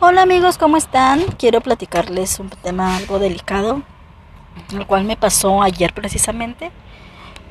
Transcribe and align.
Hola 0.00 0.22
amigos, 0.22 0.58
¿cómo 0.58 0.76
están? 0.76 1.24
Quiero 1.38 1.60
platicarles 1.60 2.38
un 2.38 2.50
tema 2.50 2.96
algo 2.96 3.18
delicado, 3.18 3.82
el 4.72 4.86
cual 4.86 5.02
me 5.02 5.16
pasó 5.16 5.60
ayer 5.60 5.92
precisamente. 5.92 6.70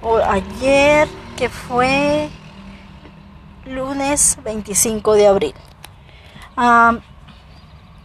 O 0.01 0.15
ayer 0.15 1.09
que 1.35 1.49
fue 1.49 2.29
lunes 3.65 4.37
25 4.45 5.15
de 5.15 5.27
abril. 5.27 5.53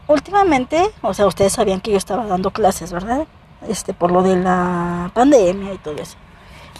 Últimamente, 0.08 0.90
o 1.02 1.14
sea, 1.14 1.28
ustedes 1.28 1.52
sabían 1.52 1.80
que 1.80 1.92
yo 1.92 1.96
estaba 1.96 2.26
dando 2.26 2.50
clases, 2.50 2.92
¿verdad? 2.92 3.28
Este, 3.68 3.94
por 3.94 4.10
lo 4.10 4.24
de 4.24 4.34
la 4.34 5.12
pandemia 5.14 5.72
y 5.72 5.78
todo 5.78 5.94
eso. 6.02 6.16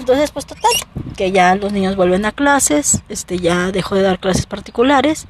Entonces, 0.01 0.33
pues 0.33 0.47
total, 0.47 0.73
que 1.17 1.31
ya 1.31 1.55
los 1.55 1.73
niños 1.73 1.95
vuelven 1.95 2.25
a 2.25 2.33
clases, 2.33 3.05
este, 3.09 3.39
ya 3.39 3.71
dejo 3.71 3.95
de 3.95 4.03
dar 4.03 4.19
clases 4.19 4.47
particulares 4.47 5.29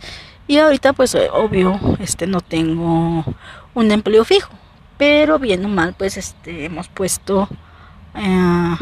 y 0.52 0.58
ahorita 0.58 0.92
pues 0.92 1.14
eh, 1.14 1.30
obvio, 1.32 1.80
este, 1.98 2.26
no 2.26 2.42
tengo 2.42 3.24
un 3.72 3.90
empleo 3.90 4.22
fijo, 4.22 4.52
pero 4.98 5.38
bien 5.38 5.64
o 5.64 5.68
mal, 5.68 5.94
pues 5.96 6.18
este, 6.18 6.66
hemos 6.66 6.88
puesto 6.88 7.48
eh, 8.14 8.76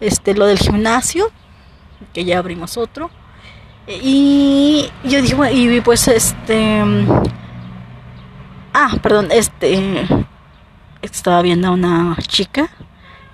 este, 0.00 0.32
lo 0.32 0.46
del 0.46 0.58
gimnasio, 0.58 1.30
que 2.14 2.24
ya 2.24 2.38
abrimos 2.38 2.78
otro. 2.78 3.10
Y 3.86 4.90
yo 5.04 5.20
dije, 5.20 5.52
y 5.52 5.80
pues 5.82 6.08
este, 6.08 6.82
ah, 8.72 8.96
perdón, 9.02 9.28
este, 9.32 10.06
estaba 11.02 11.42
viendo 11.42 11.68
a 11.68 11.72
una 11.72 12.16
chica 12.28 12.70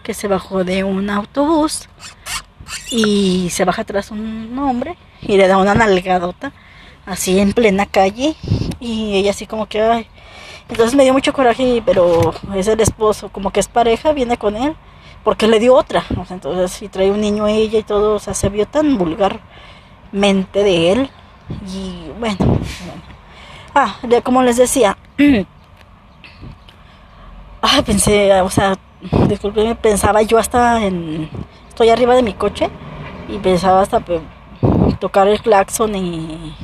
que 0.02 0.12
se 0.12 0.26
bajó 0.26 0.64
de 0.64 0.82
un 0.82 1.08
autobús 1.08 1.88
y 2.90 3.48
se 3.50 3.64
baja 3.64 3.82
atrás 3.82 4.10
un 4.10 4.58
hombre 4.58 4.96
y 5.20 5.36
le 5.36 5.46
da 5.46 5.58
una 5.58 5.76
nalgadota 5.76 6.52
así 7.06 7.38
en 7.38 7.52
plena 7.52 7.86
calle 7.86 8.34
y 8.80 9.16
ella 9.16 9.30
así 9.30 9.46
como 9.46 9.66
que 9.66 9.80
ay 9.80 10.06
entonces 10.68 10.94
me 10.94 11.04
dio 11.04 11.12
mucho 11.12 11.32
coraje 11.32 11.82
pero 11.84 12.34
es 12.54 12.68
el 12.68 12.80
esposo 12.80 13.28
como 13.30 13.50
que 13.50 13.60
es 13.60 13.68
pareja 13.68 14.12
viene 14.12 14.36
con 14.36 14.56
él 14.56 14.74
porque 15.24 15.48
le 15.48 15.60
dio 15.60 15.74
otra 15.74 16.04
entonces 16.30 16.70
si 16.70 16.88
trae 16.88 17.10
un 17.10 17.20
niño 17.20 17.44
a 17.44 17.50
ella 17.50 17.78
y 17.78 17.82
todo 17.82 18.14
o 18.14 18.18
sea 18.18 18.34
se 18.34 18.48
vio 18.48 18.66
tan 18.66 18.98
vulgarmente 18.98 20.62
de 20.62 20.92
él 20.92 21.10
y 21.66 22.10
bueno, 22.18 22.36
bueno. 22.38 23.02
ah 23.74 23.96
como 24.22 24.42
les 24.42 24.56
decía 24.56 24.96
ah 27.62 27.82
pensé 27.84 28.40
o 28.40 28.50
sea 28.50 28.78
disculpenme, 29.28 29.74
pensaba 29.74 30.22
yo 30.22 30.38
hasta 30.38 30.84
en... 30.84 31.28
Estoy 31.68 31.88
arriba 31.88 32.14
de 32.14 32.22
mi 32.22 32.34
coche 32.34 32.68
y 33.28 33.38
pensaba 33.38 33.80
hasta 33.80 34.00
pues, 34.00 34.20
tocar 35.00 35.26
el 35.28 35.40
claxon 35.40 35.94
y 35.94 36.54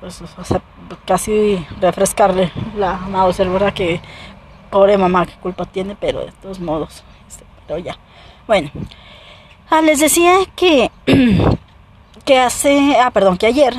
pues, 0.00 0.22
o 0.22 0.44
sea, 0.44 0.62
casi 1.06 1.64
refrescarle 1.80 2.52
la 2.76 2.98
náusea, 3.08 3.48
¿verdad? 3.48 3.72
Que 3.72 4.00
pobre 4.70 4.98
mamá, 4.98 5.26
qué 5.26 5.34
culpa 5.34 5.64
tiene, 5.64 5.96
pero 5.98 6.24
de 6.24 6.32
todos 6.32 6.60
modos, 6.60 7.02
este, 7.26 7.44
pero 7.66 7.78
ya. 7.78 7.96
Bueno, 8.46 8.70
ah, 9.70 9.80
les 9.80 10.00
decía 10.00 10.38
que, 10.54 10.90
que 12.24 12.38
hace, 12.38 12.96
ah, 13.00 13.10
perdón, 13.10 13.36
que 13.36 13.46
ayer, 13.46 13.74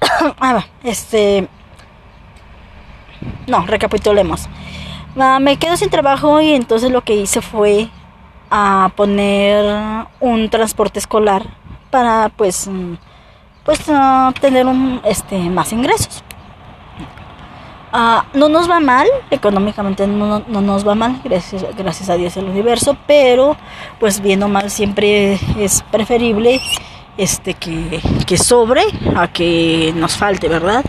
ah, 0.40 0.64
este, 0.82 1.48
no, 3.46 3.66
recapitulemos. 3.66 4.48
Ah, 5.18 5.38
me 5.40 5.56
quedo 5.56 5.76
sin 5.76 5.88
trabajo 5.88 6.40
y 6.40 6.52
entonces 6.52 6.90
lo 6.90 7.02
que 7.02 7.14
hice 7.14 7.40
fue 7.40 7.88
a 8.50 8.92
poner 8.94 10.06
un 10.20 10.50
transporte 10.50 10.98
escolar 10.98 11.46
para 11.90 12.28
pues 12.36 12.68
pues 13.66 13.80
tener 14.40 14.66
un, 14.66 15.02
este 15.04 15.38
más 15.50 15.72
ingresos. 15.72 16.24
Ah, 17.92 18.24
no 18.34 18.48
nos 18.48 18.70
va 18.70 18.80
mal 18.80 19.06
económicamente 19.30 20.06
no, 20.06 20.40
nos 20.40 20.86
va 20.86 20.94
mal 20.94 21.20
gracias 21.24 21.64
gracias 21.78 22.10
a 22.10 22.16
Dios 22.16 22.36
el 22.36 22.46
universo 22.46 22.96
pero 23.06 23.56
pues 24.00 24.20
bien 24.20 24.42
o 24.42 24.48
mal 24.48 24.70
siempre 24.70 25.38
es 25.58 25.82
preferible 25.90 26.60
este 27.16 27.54
que, 27.54 28.02
que 28.26 28.36
sobre 28.36 28.82
a 29.14 29.28
que 29.28 29.94
nos 29.96 30.16
falte 30.16 30.48
verdad 30.48 30.84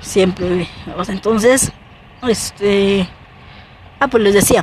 siempre 0.00 0.68
entonces 1.08 1.72
este 2.22 3.06
Ah, 4.00 4.06
pues 4.06 4.22
les 4.22 4.34
decía 4.34 4.62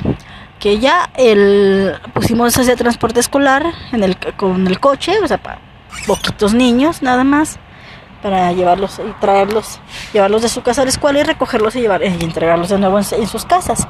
que 0.58 0.78
ya 0.78 1.10
el, 1.14 1.94
pusimos 2.14 2.56
ese 2.56 2.74
transporte 2.74 3.20
escolar 3.20 3.66
en 3.92 4.02
el, 4.02 4.16
con 4.36 4.66
el 4.66 4.80
coche, 4.80 5.12
o 5.22 5.28
sea, 5.28 5.36
para 5.36 5.60
poquitos 6.06 6.54
niños 6.54 7.02
nada 7.02 7.24
más, 7.24 7.58
para 8.22 8.52
llevarlos 8.52 8.98
y 8.98 9.12
traerlos, 9.20 9.78
llevarlos 10.12 10.42
de 10.42 10.48
su 10.48 10.62
casa 10.62 10.82
a 10.82 10.84
la 10.84 10.90
escuela 10.90 11.20
y 11.20 11.22
recogerlos 11.22 11.76
y, 11.76 11.80
llevar, 11.80 12.02
y 12.02 12.06
entregarlos 12.06 12.68
de 12.68 12.78
nuevo 12.78 12.98
en 12.98 13.26
sus 13.26 13.44
casas. 13.44 13.86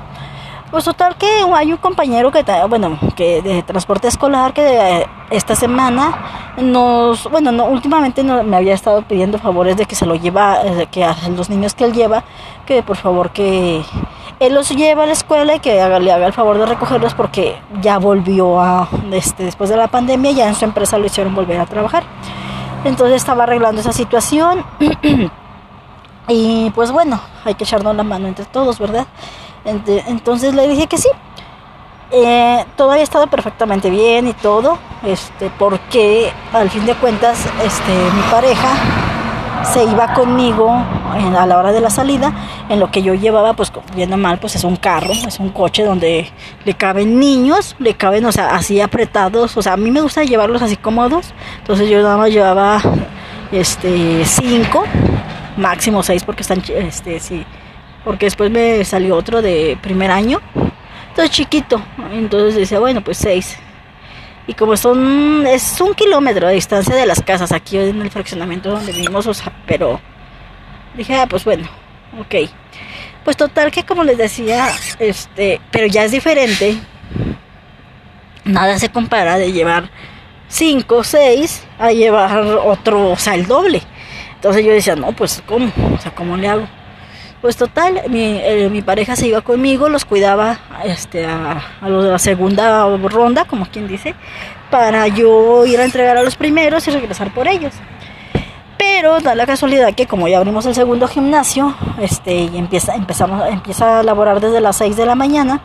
Pues 0.70 0.84
total 0.84 1.16
que 1.16 1.26
hay 1.54 1.70
un 1.70 1.78
compañero 1.78 2.32
que, 2.32 2.44
bueno, 2.68 2.98
que 3.14 3.40
de 3.40 3.62
transporte 3.62 4.08
escolar 4.08 4.52
que 4.52 5.06
esta 5.30 5.54
semana 5.54 6.54
nos, 6.58 7.30
bueno, 7.30 7.52
no, 7.52 7.66
últimamente 7.66 8.24
no, 8.24 8.42
me 8.42 8.56
había 8.56 8.74
estado 8.74 9.02
pidiendo 9.02 9.38
favores 9.38 9.76
de 9.76 9.86
que 9.86 9.94
se 9.94 10.06
lo 10.06 10.16
lleva, 10.16 10.62
eh, 10.64 10.88
que 10.90 11.04
a 11.04 11.16
los 11.28 11.48
niños 11.50 11.74
que 11.74 11.84
él 11.84 11.92
lleva, 11.92 12.24
que 12.66 12.82
por 12.82 12.96
favor 12.96 13.30
que 13.30 13.84
él 14.38 14.54
los 14.54 14.68
lleva 14.70 15.04
a 15.04 15.06
la 15.06 15.12
escuela 15.12 15.56
y 15.56 15.60
que 15.60 15.74
le 15.74 16.12
haga 16.12 16.26
el 16.26 16.32
favor 16.32 16.58
de 16.58 16.66
recogerlos 16.66 17.14
porque 17.14 17.56
ya 17.80 17.98
volvió 17.98 18.60
a, 18.60 18.88
este, 19.12 19.44
después 19.44 19.70
de 19.70 19.76
la 19.76 19.88
pandemia, 19.88 20.32
ya 20.32 20.48
en 20.48 20.54
su 20.54 20.64
empresa 20.64 20.98
lo 20.98 21.06
hicieron 21.06 21.34
volver 21.34 21.60
a 21.60 21.66
trabajar. 21.66 22.04
Entonces 22.84 23.16
estaba 23.16 23.44
arreglando 23.44 23.80
esa 23.80 23.92
situación 23.92 24.64
y 26.28 26.70
pues 26.70 26.90
bueno, 26.90 27.20
hay 27.44 27.54
que 27.54 27.64
echarnos 27.64 27.96
la 27.96 28.02
mano 28.02 28.28
entre 28.28 28.44
todos, 28.44 28.78
¿verdad? 28.78 29.06
Entonces 29.64 30.54
le 30.54 30.68
dije 30.68 30.86
que 30.86 30.98
sí. 30.98 31.08
Eh, 32.12 32.64
todo 32.76 32.92
había 32.92 33.02
estado 33.02 33.26
perfectamente 33.26 33.90
bien 33.90 34.28
y 34.28 34.32
todo, 34.32 34.78
este, 35.04 35.50
porque 35.58 36.30
al 36.52 36.70
fin 36.70 36.86
de 36.86 36.94
cuentas, 36.94 37.44
este, 37.64 37.92
mi 38.14 38.22
pareja 38.30 39.05
se 39.72 39.84
iba 39.84 40.14
conmigo 40.14 40.70
a 40.70 41.46
la 41.46 41.58
hora 41.58 41.72
de 41.72 41.80
la 41.80 41.90
salida, 41.90 42.32
en 42.68 42.80
lo 42.80 42.90
que 42.90 43.02
yo 43.02 43.14
llevaba, 43.14 43.54
pues 43.54 43.72
viendo 43.94 44.16
mal, 44.16 44.38
pues 44.38 44.54
es 44.56 44.64
un 44.64 44.76
carro, 44.76 45.12
es 45.12 45.38
un 45.40 45.50
coche 45.50 45.84
donde 45.84 46.30
le 46.64 46.74
caben 46.74 47.18
niños, 47.18 47.76
le 47.78 47.94
caben, 47.94 48.24
o 48.24 48.32
sea, 48.32 48.54
así 48.54 48.80
apretados, 48.80 49.56
o 49.56 49.62
sea, 49.62 49.74
a 49.74 49.76
mí 49.76 49.90
me 49.90 50.00
gusta 50.00 50.24
llevarlos 50.24 50.62
así 50.62 50.76
cómodos, 50.76 51.34
entonces 51.58 51.88
yo 51.88 52.02
nada 52.02 52.16
más 52.16 52.30
llevaba, 52.30 52.80
este, 53.52 54.24
cinco, 54.24 54.84
máximo 55.56 56.02
seis, 56.02 56.24
porque 56.24 56.42
están, 56.42 56.62
este, 56.68 57.20
sí, 57.20 57.44
porque 58.04 58.26
después 58.26 58.50
me 58.50 58.84
salió 58.84 59.16
otro 59.16 59.42
de 59.42 59.78
primer 59.80 60.10
año, 60.10 60.40
entonces 61.08 61.30
chiquito, 61.30 61.80
entonces 62.12 62.54
decía, 62.54 62.78
bueno, 62.78 63.00
pues 63.02 63.18
seis. 63.18 63.58
Y 64.46 64.54
como 64.54 64.76
son, 64.76 65.46
es 65.46 65.80
un 65.80 65.94
kilómetro 65.94 66.46
de 66.46 66.54
distancia 66.54 66.94
de 66.94 67.06
las 67.06 67.20
casas 67.22 67.52
aquí 67.52 67.78
en 67.78 68.00
el 68.00 68.10
fraccionamiento 68.10 68.70
donde 68.70 68.92
vivimos, 68.92 69.26
o 69.26 69.34
sea, 69.34 69.52
pero 69.66 70.00
dije, 70.96 71.16
ah, 71.16 71.26
pues 71.26 71.44
bueno, 71.44 71.68
ok. 72.20 72.48
Pues 73.24 73.36
total 73.36 73.72
que 73.72 73.84
como 73.84 74.04
les 74.04 74.18
decía, 74.18 74.68
este, 75.00 75.60
pero 75.72 75.86
ya 75.86 76.04
es 76.04 76.12
diferente. 76.12 76.78
Nada 78.44 78.78
se 78.78 78.88
compara 78.88 79.36
de 79.36 79.50
llevar 79.50 79.90
cinco, 80.48 81.02
seis 81.02 81.66
a 81.78 81.90
llevar 81.90 82.38
otro, 82.38 83.10
o 83.10 83.16
sea, 83.16 83.34
el 83.34 83.46
doble. 83.46 83.82
Entonces 84.36 84.64
yo 84.64 84.72
decía, 84.72 84.94
no, 84.94 85.10
pues 85.12 85.42
¿cómo? 85.44 85.72
O 85.92 85.98
sea, 85.98 86.14
¿cómo 86.14 86.36
le 86.36 86.48
hago? 86.48 86.68
Pues 87.46 87.56
total, 87.56 88.02
mi, 88.08 88.40
eh, 88.42 88.68
mi 88.72 88.82
pareja 88.82 89.14
se 89.14 89.28
iba 89.28 89.40
conmigo, 89.40 89.88
los 89.88 90.04
cuidaba 90.04 90.58
este, 90.84 91.24
a, 91.26 91.62
a 91.80 91.88
la 91.88 92.18
segunda 92.18 92.88
ronda, 93.08 93.44
como 93.44 93.66
quien 93.66 93.86
dice, 93.86 94.16
para 94.68 95.06
yo 95.06 95.64
ir 95.64 95.78
a 95.78 95.84
entregar 95.84 96.16
a 96.16 96.24
los 96.24 96.34
primeros 96.34 96.88
y 96.88 96.90
regresar 96.90 97.32
por 97.32 97.46
ellos. 97.46 97.72
Pero 98.76 99.20
da 99.20 99.36
la 99.36 99.46
casualidad 99.46 99.94
que 99.94 100.08
como 100.08 100.26
ya 100.26 100.38
abrimos 100.38 100.66
el 100.66 100.74
segundo 100.74 101.06
gimnasio, 101.06 101.72
este, 102.00 102.34
y 102.34 102.58
empieza, 102.58 102.96
empezamos, 102.96 103.46
empieza 103.48 104.00
a 104.00 104.02
laborar 104.02 104.40
desde 104.40 104.60
las 104.60 104.74
6 104.78 104.96
de 104.96 105.06
la 105.06 105.14
mañana, 105.14 105.60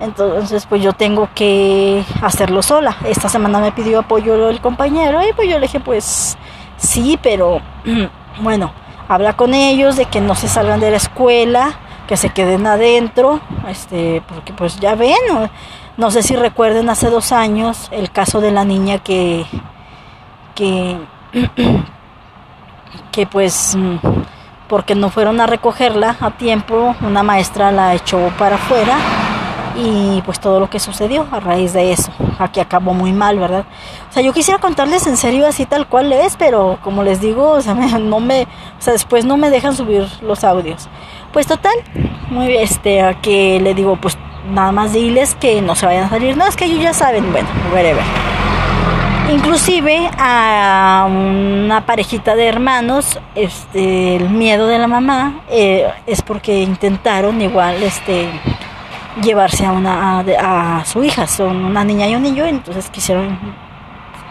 entonces 0.00 0.66
pues 0.66 0.82
yo 0.82 0.94
tengo 0.94 1.28
que 1.32 2.02
hacerlo 2.22 2.60
sola. 2.60 2.96
Esta 3.06 3.28
semana 3.28 3.60
me 3.60 3.70
pidió 3.70 4.00
apoyo 4.00 4.48
el 4.48 4.60
compañero 4.60 5.20
y 5.22 5.32
pues 5.32 5.48
yo 5.48 5.60
le 5.60 5.66
dije 5.68 5.78
pues 5.78 6.36
sí, 6.76 7.16
pero 7.22 7.60
bueno 8.42 8.87
habla 9.08 9.34
con 9.36 9.54
ellos 9.54 9.96
de 9.96 10.06
que 10.06 10.20
no 10.20 10.34
se 10.34 10.48
salgan 10.48 10.80
de 10.80 10.90
la 10.90 10.98
escuela, 10.98 11.72
que 12.06 12.16
se 12.16 12.30
queden 12.30 12.66
adentro, 12.66 13.40
este, 13.68 14.22
porque 14.28 14.52
pues 14.52 14.78
ya 14.80 14.94
ven, 14.94 15.16
no, 15.96 16.10
sé 16.10 16.22
si 16.22 16.36
recuerden 16.36 16.88
hace 16.90 17.10
dos 17.10 17.32
años 17.32 17.88
el 17.90 18.10
caso 18.10 18.40
de 18.40 18.52
la 18.52 18.64
niña 18.64 18.98
que, 18.98 19.44
que, 20.54 20.98
que 23.12 23.26
pues 23.26 23.76
porque 24.68 24.94
no 24.94 25.08
fueron 25.08 25.40
a 25.40 25.46
recogerla 25.46 26.16
a 26.20 26.30
tiempo, 26.32 26.94
una 27.00 27.22
maestra 27.22 27.72
la 27.72 27.94
echó 27.94 28.30
para 28.38 28.56
afuera 28.56 28.98
y 29.78 30.22
pues 30.22 30.40
todo 30.40 30.58
lo 30.58 30.68
que 30.68 30.80
sucedió 30.80 31.26
a 31.30 31.38
raíz 31.38 31.72
de 31.72 31.92
eso. 31.92 32.10
Aquí 32.38 32.58
acabó 32.58 32.94
muy 32.94 33.12
mal, 33.12 33.38
¿verdad? 33.38 33.64
O 34.10 34.12
sea, 34.12 34.22
yo 34.22 34.32
quisiera 34.32 34.58
contarles 34.58 35.06
en 35.06 35.16
serio 35.16 35.46
así 35.46 35.66
tal 35.66 35.86
cual 35.86 36.12
es, 36.12 36.36
pero 36.36 36.78
como 36.82 37.04
les 37.04 37.20
digo, 37.20 37.50
o 37.50 37.60
sea, 37.60 37.74
no 38.00 38.20
me, 38.20 38.42
o 38.42 38.80
sea, 38.80 38.92
después 38.92 39.24
no 39.24 39.36
me 39.36 39.50
dejan 39.50 39.76
subir 39.76 40.06
los 40.22 40.42
audios. 40.42 40.88
Pues 41.32 41.46
total, 41.46 41.74
muy 42.30 42.56
este, 42.56 43.02
a 43.02 43.20
que 43.20 43.60
le 43.60 43.74
digo, 43.74 43.96
pues 43.96 44.18
nada 44.50 44.72
más 44.72 44.92
diles 44.92 45.36
que 45.36 45.62
no 45.62 45.76
se 45.76 45.86
vayan 45.86 46.04
a 46.04 46.08
salir. 46.08 46.36
No, 46.36 46.46
es 46.46 46.56
que 46.56 46.64
ellos 46.64 46.80
ya 46.82 46.92
saben, 46.92 47.30
bueno, 47.30 47.48
ver 47.72 47.96
Inclusive 49.30 50.10
a 50.16 51.06
una 51.08 51.84
parejita 51.84 52.34
de 52.34 52.46
hermanos, 52.46 53.20
este, 53.34 54.16
el 54.16 54.30
miedo 54.30 54.66
de 54.66 54.78
la 54.78 54.88
mamá 54.88 55.42
eh, 55.50 55.86
es 56.06 56.22
porque 56.22 56.62
intentaron 56.62 57.40
igual, 57.42 57.82
este, 57.82 58.30
llevarse 59.22 59.66
a 59.66 59.72
una 59.72 60.20
a, 60.20 60.84
su 60.84 61.02
hija, 61.04 61.26
son 61.26 61.64
una 61.64 61.84
niña 61.84 62.06
y 62.08 62.14
un 62.14 62.22
niño, 62.22 62.44
entonces 62.44 62.88
quisieron 62.90 63.38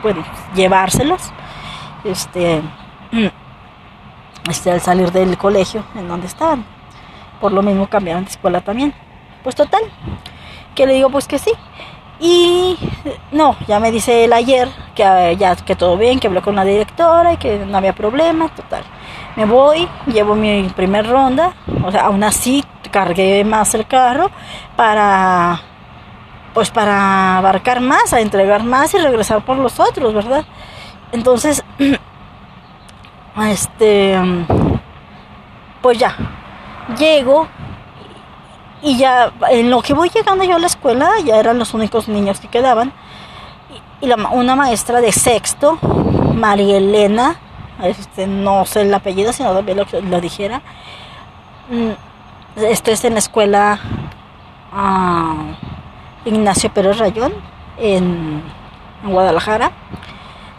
bueno, 0.02 0.24
llevárselos. 0.56 1.32
Este, 2.04 2.62
este 4.50 4.72
al 4.72 4.82
salir 4.82 5.12
del 5.12 5.38
colegio 5.38 5.84
en 5.96 6.08
donde 6.08 6.28
estaban. 6.28 6.66
Por 7.42 7.52
lo 7.52 7.62
mismo 7.62 7.88
cambiaron 7.88 8.24
de 8.24 8.32
escuela 8.32 8.62
también. 8.62 8.94
Pues 9.44 9.56
total, 9.56 9.82
que 10.76 10.86
le 10.86 10.94
digo 10.94 11.10
pues 11.10 11.28
que 11.28 11.40
sí. 11.40 11.52
Y 12.20 12.78
no, 13.32 13.56
ya 13.68 13.80
me 13.80 13.92
dice 13.92 14.26
él 14.26 14.34
ayer 14.34 14.68
que 14.96 15.36
ya 15.38 15.56
que 15.56 15.76
todo 15.76 15.98
bien, 15.98 16.20
que 16.20 16.28
habló 16.28 16.42
con 16.42 16.56
la 16.56 16.64
directora 16.64 17.34
y 17.34 17.38
que 17.38 17.60
no 17.60 17.78
había 17.78 17.94
problema, 17.94 18.50
total. 18.50 18.84
Me 19.38 19.46
voy, 19.46 19.88
llevo 20.08 20.34
mi 20.34 20.64
primer 20.76 21.08
ronda, 21.08 21.54
o 21.86 21.92
sea, 21.92 22.08
aún 22.08 22.24
así 22.24 22.66
cargué 22.92 23.44
más 23.44 23.76
el 23.76 23.86
carro 23.86 24.32
para 24.76 25.62
pues 26.56 26.72
para 26.72 27.38
abarcar 27.38 27.80
más, 27.82 28.14
a 28.14 28.20
entregar 28.20 28.64
más 28.64 28.96
y 28.96 28.98
regresar 28.98 29.46
por 29.46 29.58
los 29.58 29.80
otros, 29.80 30.12
¿verdad? 30.12 30.44
Entonces, 31.12 31.64
este, 33.48 34.20
pues 35.84 36.00
ya, 36.00 36.16
llego 36.98 37.48
y 38.82 38.98
ya, 38.98 39.32
en 39.52 39.70
lo 39.70 39.84
que 39.84 39.94
voy 39.94 40.10
llegando 40.10 40.44
yo 40.46 40.56
a 40.56 40.60
la 40.60 40.66
escuela, 40.66 41.12
ya 41.24 41.38
eran 41.38 41.60
los 41.60 41.76
únicos 41.76 42.08
niños 42.08 42.40
que 42.40 42.48
quedaban, 42.48 42.92
y, 44.02 44.12
una 44.12 44.56
maestra 44.56 45.00
de 45.00 45.12
sexto, 45.12 45.78
María 46.34 46.78
Elena, 46.78 47.40
este, 47.84 48.28
no 48.28 48.66
sé 48.66 48.82
el 48.82 48.94
apellido, 48.94 49.34
sino 49.34 49.54
también 49.54 49.78
lo, 49.78 49.86
lo 50.02 50.22
dijera, 50.22 50.62
mm, 51.70 52.08
esto 52.64 52.92
es 52.92 53.04
en 53.06 53.14
la 53.14 53.20
escuela 53.20 53.80
ah, 54.74 55.36
Ignacio 56.26 56.72
Pérez 56.72 56.98
Rayón 56.98 57.34
en, 57.78 58.44
Guadalajara, 59.04 59.72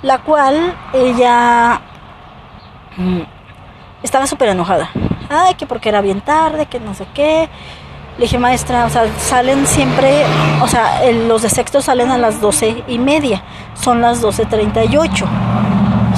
la 0.03 0.19
cual 0.19 0.75
ella 0.93 1.81
mm, 2.97 3.21
estaba 4.03 4.27
súper 4.29 4.51
enojada. 4.51 4.91
Ay, 5.29 5.55
que 5.55 5.67
porque 5.67 5.89
era 5.89 6.01
bien 6.01 6.21
tarde, 6.21 6.67
que 6.67 6.79
no 6.79 6.95
sé 6.95 7.07
qué. 7.13 7.49
Le 8.17 8.23
dije, 8.23 8.39
maestra, 8.39 8.87
o 8.87 8.91
sea, 8.91 9.07
salen 9.19 9.67
siempre, 9.67 10.25
o 10.63 10.69
sea, 10.69 11.03
los 11.13 11.43
de 11.43 11.51
sexto 11.51 11.83
salen 11.83 12.11
a 12.11 12.19
las 12.19 12.41
doce 12.41 12.83
y 12.87 12.99
media, 12.99 13.43
son 13.75 14.01
las 14.01 14.23
12.38. 14.23 15.48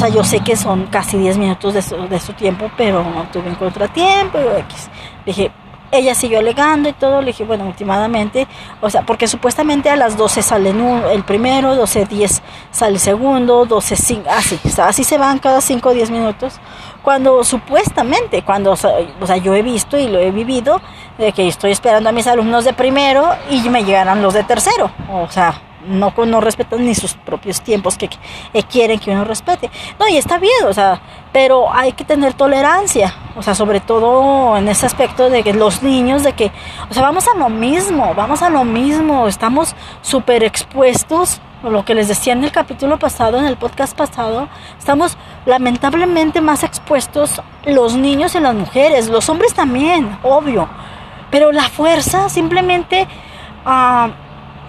O 0.00 0.02
sea, 0.02 0.08
yo 0.08 0.25
sé 0.25 0.41
que 0.41 0.56
son 0.56 0.87
casi 0.87 1.19
10 1.19 1.37
minutos 1.37 1.75
de 1.75 1.82
su, 1.82 1.94
de 2.08 2.19
su 2.19 2.32
tiempo, 2.32 2.70
pero 2.75 3.05
tuve 3.31 3.50
un 3.50 3.55
contratiempo. 3.55 4.38
Dije, 5.26 5.52
ella 5.91 6.14
siguió 6.14 6.38
alegando 6.38 6.88
y 6.88 6.94
todo, 6.94 7.20
le 7.20 7.26
dije, 7.26 7.44
bueno, 7.44 7.67
últimamente, 7.67 8.49
o 8.81 8.88
sea, 8.88 9.02
porque 9.02 9.29
supuestamente 9.29 9.91
a 9.91 9.97
las 9.97 10.17
12 10.17 10.41
salen 10.41 10.81
el 11.12 11.23
primero, 11.25 11.75
12.10 11.75 12.41
sale 12.70 12.94
el 12.94 12.99
segundo, 12.99 13.67
12.05, 13.67 14.23
así, 14.29 14.58
así 14.81 15.05
se 15.05 15.19
van 15.19 15.38
cada 15.38 15.61
5 15.61 15.87
o 15.87 15.93
10 15.93 16.11
minutos, 16.11 16.58
cuando 17.02 17.44
supuestamente, 17.44 18.43
cuando, 18.43 18.73
o 18.73 18.76
sea, 18.76 19.37
yo 19.37 19.55
he 19.55 19.61
visto 19.61 19.99
y 19.99 20.08
lo 20.08 20.19
he 20.19 20.31
vivido, 20.31 20.81
de 21.19 21.32
que 21.32 21.47
estoy 21.47 21.73
esperando 21.73 22.08
a 22.08 22.12
mis 22.12 22.26
alumnos 22.26 22.64
de 22.64 22.73
primero 22.73 23.29
y 23.50 23.69
me 23.69 23.85
llegarán 23.85 24.23
los 24.23 24.32
de 24.32 24.44
tercero, 24.44 24.91
o 25.12 25.29
sea, 25.29 25.61
no, 25.86 26.12
no 26.26 26.40
respetan 26.40 26.84
ni 26.84 26.94
sus 26.94 27.14
propios 27.14 27.60
tiempos 27.62 27.96
que, 27.96 28.08
quieren 28.70 28.98
que 28.98 29.10
uno 29.10 29.24
respete. 29.24 29.70
No, 29.98 30.08
y 30.08 30.16
está 30.16 30.38
bien, 30.38 30.66
o 30.66 30.72
sea, 30.72 31.00
pero 31.32 31.72
hay 31.72 31.92
que 31.92 32.04
tener 32.04 32.34
tolerancia, 32.34 33.14
o 33.36 33.42
sea, 33.42 33.54
sobre 33.54 33.80
todo 33.80 34.56
en 34.56 34.68
ese 34.68 34.86
aspecto 34.86 35.30
de 35.30 35.42
que 35.42 35.52
los 35.52 35.82
niños, 35.82 36.22
de 36.22 36.32
que, 36.32 36.50
o 36.88 36.94
sea, 36.94 37.02
vamos 37.02 37.26
a 37.28 37.36
lo 37.36 37.48
mismo, 37.48 38.14
vamos 38.14 38.42
a 38.42 38.50
lo 38.50 38.64
mismo, 38.64 39.28
estamos 39.28 39.74
súper 40.02 40.44
expuestos, 40.44 41.40
lo 41.62 41.84
que 41.84 41.94
les 41.94 42.08
decía 42.08 42.32
en 42.32 42.42
el 42.42 42.52
capítulo 42.52 42.98
pasado, 42.98 43.38
en 43.38 43.44
el 43.44 43.56
podcast 43.56 43.96
pasado, 43.96 44.48
estamos 44.78 45.16
lamentablemente 45.44 46.40
más 46.40 46.64
expuestos 46.64 47.42
los 47.64 47.96
niños 47.96 48.34
y 48.34 48.40
las 48.40 48.54
mujeres, 48.54 49.08
los 49.08 49.28
hombres 49.28 49.52
también, 49.52 50.18
obvio, 50.22 50.68
pero 51.30 51.52
la 51.52 51.64
fuerza 51.64 52.28
simplemente 52.28 53.06
uh, 53.66 54.08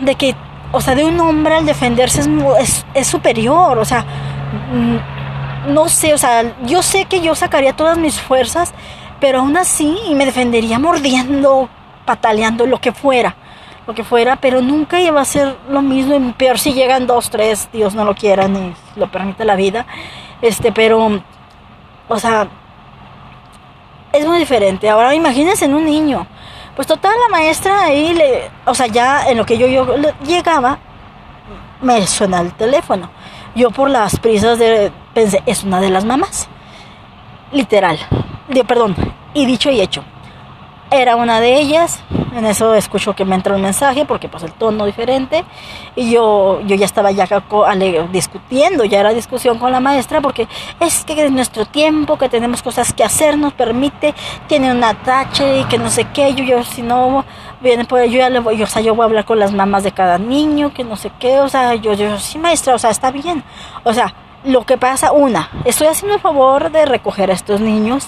de 0.03 0.15
que 0.15 0.35
o 0.71 0.81
sea, 0.81 0.95
de 0.95 1.03
un 1.03 1.19
hombre 1.19 1.55
al 1.55 1.65
defenderse 1.65 2.21
es, 2.59 2.85
es, 2.93 3.07
superior, 3.07 3.77
o 3.77 3.85
sea, 3.85 4.05
mm, 4.71 5.73
no 5.73 5.89
sé, 5.89 6.13
o 6.13 6.17
sea, 6.17 6.55
yo 6.65 6.81
sé 6.81 7.05
que 7.05 7.21
yo 7.21 7.35
sacaría 7.35 7.75
todas 7.75 7.97
mis 7.97 8.19
fuerzas, 8.19 8.73
pero 9.19 9.39
aún 9.39 9.57
así 9.57 9.97
me 10.15 10.25
defendería 10.25 10.79
mordiendo, 10.79 11.69
pataleando, 12.05 12.65
lo 12.65 12.79
que 12.79 12.91
fuera, 12.91 13.35
lo 13.85 13.93
que 13.93 14.03
fuera, 14.03 14.37
pero 14.37 14.61
nunca 14.61 14.99
iba 14.99 15.21
a 15.21 15.25
ser 15.25 15.55
lo 15.69 15.81
mismo, 15.81 16.15
y 16.15 16.31
peor 16.33 16.57
si 16.57 16.73
llegan 16.73 17.05
dos, 17.05 17.29
tres, 17.29 17.69
Dios 17.73 17.93
no 17.93 18.05
lo 18.05 18.15
quiera 18.15 18.47
ni 18.47 18.73
lo 18.95 19.11
permite 19.11 19.45
la 19.45 19.55
vida, 19.55 19.85
este, 20.41 20.71
pero, 20.71 21.21
o 22.07 22.19
sea, 22.19 22.47
es 24.13 24.25
muy 24.25 24.39
diferente. 24.39 24.89
Ahora 24.89 25.13
imagínense 25.15 25.65
en 25.65 25.75
un 25.75 25.85
niño, 25.85 26.27
pues 26.75 26.87
total, 26.87 27.13
la 27.27 27.37
maestra 27.37 27.83
ahí, 27.83 28.13
le, 28.13 28.49
o 28.65 28.73
sea, 28.73 28.87
ya 28.87 29.29
en 29.29 29.37
lo 29.37 29.45
que 29.45 29.57
yo, 29.57 29.67
yo 29.67 29.85
llegaba, 30.25 30.79
me 31.81 32.05
suena 32.07 32.41
el 32.41 32.53
teléfono. 32.53 33.09
Yo 33.55 33.71
por 33.71 33.89
las 33.89 34.19
prisas 34.19 34.57
de, 34.57 34.91
pensé, 35.13 35.43
es 35.45 35.63
una 35.63 35.81
de 35.81 35.89
las 35.89 36.05
mamás. 36.05 36.47
Literal. 37.51 37.99
De, 38.47 38.63
perdón. 38.63 38.95
Y 39.33 39.45
dicho 39.45 39.69
y 39.69 39.81
hecho 39.81 40.03
era 40.91 41.15
una 41.15 41.39
de 41.39 41.59
ellas. 41.59 42.03
En 42.33 42.45
eso 42.45 42.73
escucho 42.75 43.13
que 43.13 43.25
me 43.25 43.35
entra 43.35 43.55
un 43.55 43.61
mensaje 43.61 44.05
porque 44.05 44.29
pues 44.29 44.43
el 44.43 44.53
tono 44.53 44.85
diferente 44.85 45.43
y 45.97 46.11
yo 46.11 46.61
yo 46.61 46.75
ya 46.75 46.85
estaba 46.85 47.11
ya 47.11 47.27
discutiendo, 48.11 48.85
ya 48.85 49.01
era 49.01 49.13
discusión 49.13 49.59
con 49.59 49.71
la 49.71 49.81
maestra 49.81 50.21
porque 50.21 50.47
es 50.79 51.03
que 51.03 51.25
es 51.25 51.31
nuestro 51.31 51.65
tiempo, 51.65 52.17
que 52.17 52.29
tenemos 52.29 52.63
cosas 52.63 52.93
que 52.93 53.03
hacer, 53.03 53.37
nos 53.37 53.51
permite, 53.51 54.15
tiene 54.47 54.71
una 54.71 54.93
tache 54.93 55.59
y 55.59 55.63
que 55.65 55.77
no 55.77 55.89
sé 55.89 56.05
qué, 56.13 56.33
yo, 56.33 56.45
yo 56.45 56.63
si 56.63 56.81
no 56.81 57.25
viene 57.59 57.83
pues 57.83 58.09
yo 58.09 58.19
ya 58.19 58.29
le 58.29 58.39
voy, 58.39 58.61
o 58.63 58.67
sea, 58.67 58.81
yo 58.81 58.95
voy 58.95 59.03
a 59.03 59.05
hablar 59.07 59.25
con 59.25 59.37
las 59.37 59.51
mamás 59.51 59.83
de 59.83 59.91
cada 59.91 60.17
niño, 60.17 60.73
que 60.73 60.85
no 60.85 60.95
sé 60.95 61.11
qué, 61.19 61.41
o 61.41 61.49
sea, 61.49 61.75
yo 61.75 61.93
yo 61.93 62.17
sí 62.17 62.37
maestra, 62.37 62.75
o 62.75 62.79
sea, 62.79 62.91
está 62.91 63.11
bien. 63.11 63.43
O 63.83 63.93
sea, 63.93 64.13
lo 64.43 64.65
que 64.65 64.77
pasa 64.77 65.11
una, 65.11 65.49
estoy 65.65 65.87
haciendo 65.87 66.15
el 66.15 66.21
favor 66.21 66.71
de 66.71 66.85
recoger 66.85 67.29
a 67.29 67.33
estos 67.33 67.59
niños. 67.61 68.07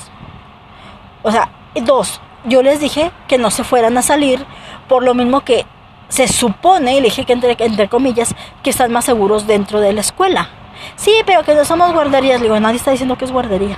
O 1.22 1.32
sea, 1.32 1.50
dos, 1.84 2.22
yo 2.46 2.64
les 2.64 2.80
dije 2.80 3.12
que 3.28 3.38
no 3.38 3.52
se 3.52 3.64
fueran 3.64 3.98
a 3.98 4.02
salir, 4.02 4.46
por 4.88 5.04
lo 5.04 5.14
mismo 5.14 5.42
que 5.42 5.66
se 6.10 6.28
supone, 6.28 6.94
y 6.94 7.02
le 7.02 7.06
dije 7.06 7.26
que 7.26 7.34
entre, 7.34 7.56
entre 7.60 7.90
comillas, 7.90 8.36
que 8.62 8.70
están 8.70 8.92
más 8.92 9.06
seguros 9.06 9.48
dentro 9.48 9.80
de 9.80 9.94
la 9.94 10.02
escuela. 10.02 10.50
Sí, 10.96 11.14
pero 11.26 11.44
que 11.44 11.56
no 11.56 11.66
somos 11.66 11.94
guarderías. 11.94 12.40
Le 12.40 12.48
digo, 12.48 12.60
nadie 12.60 12.78
está 12.78 12.92
diciendo 12.92 13.18
que 13.18 13.26
es 13.26 13.32
guardería. 13.32 13.78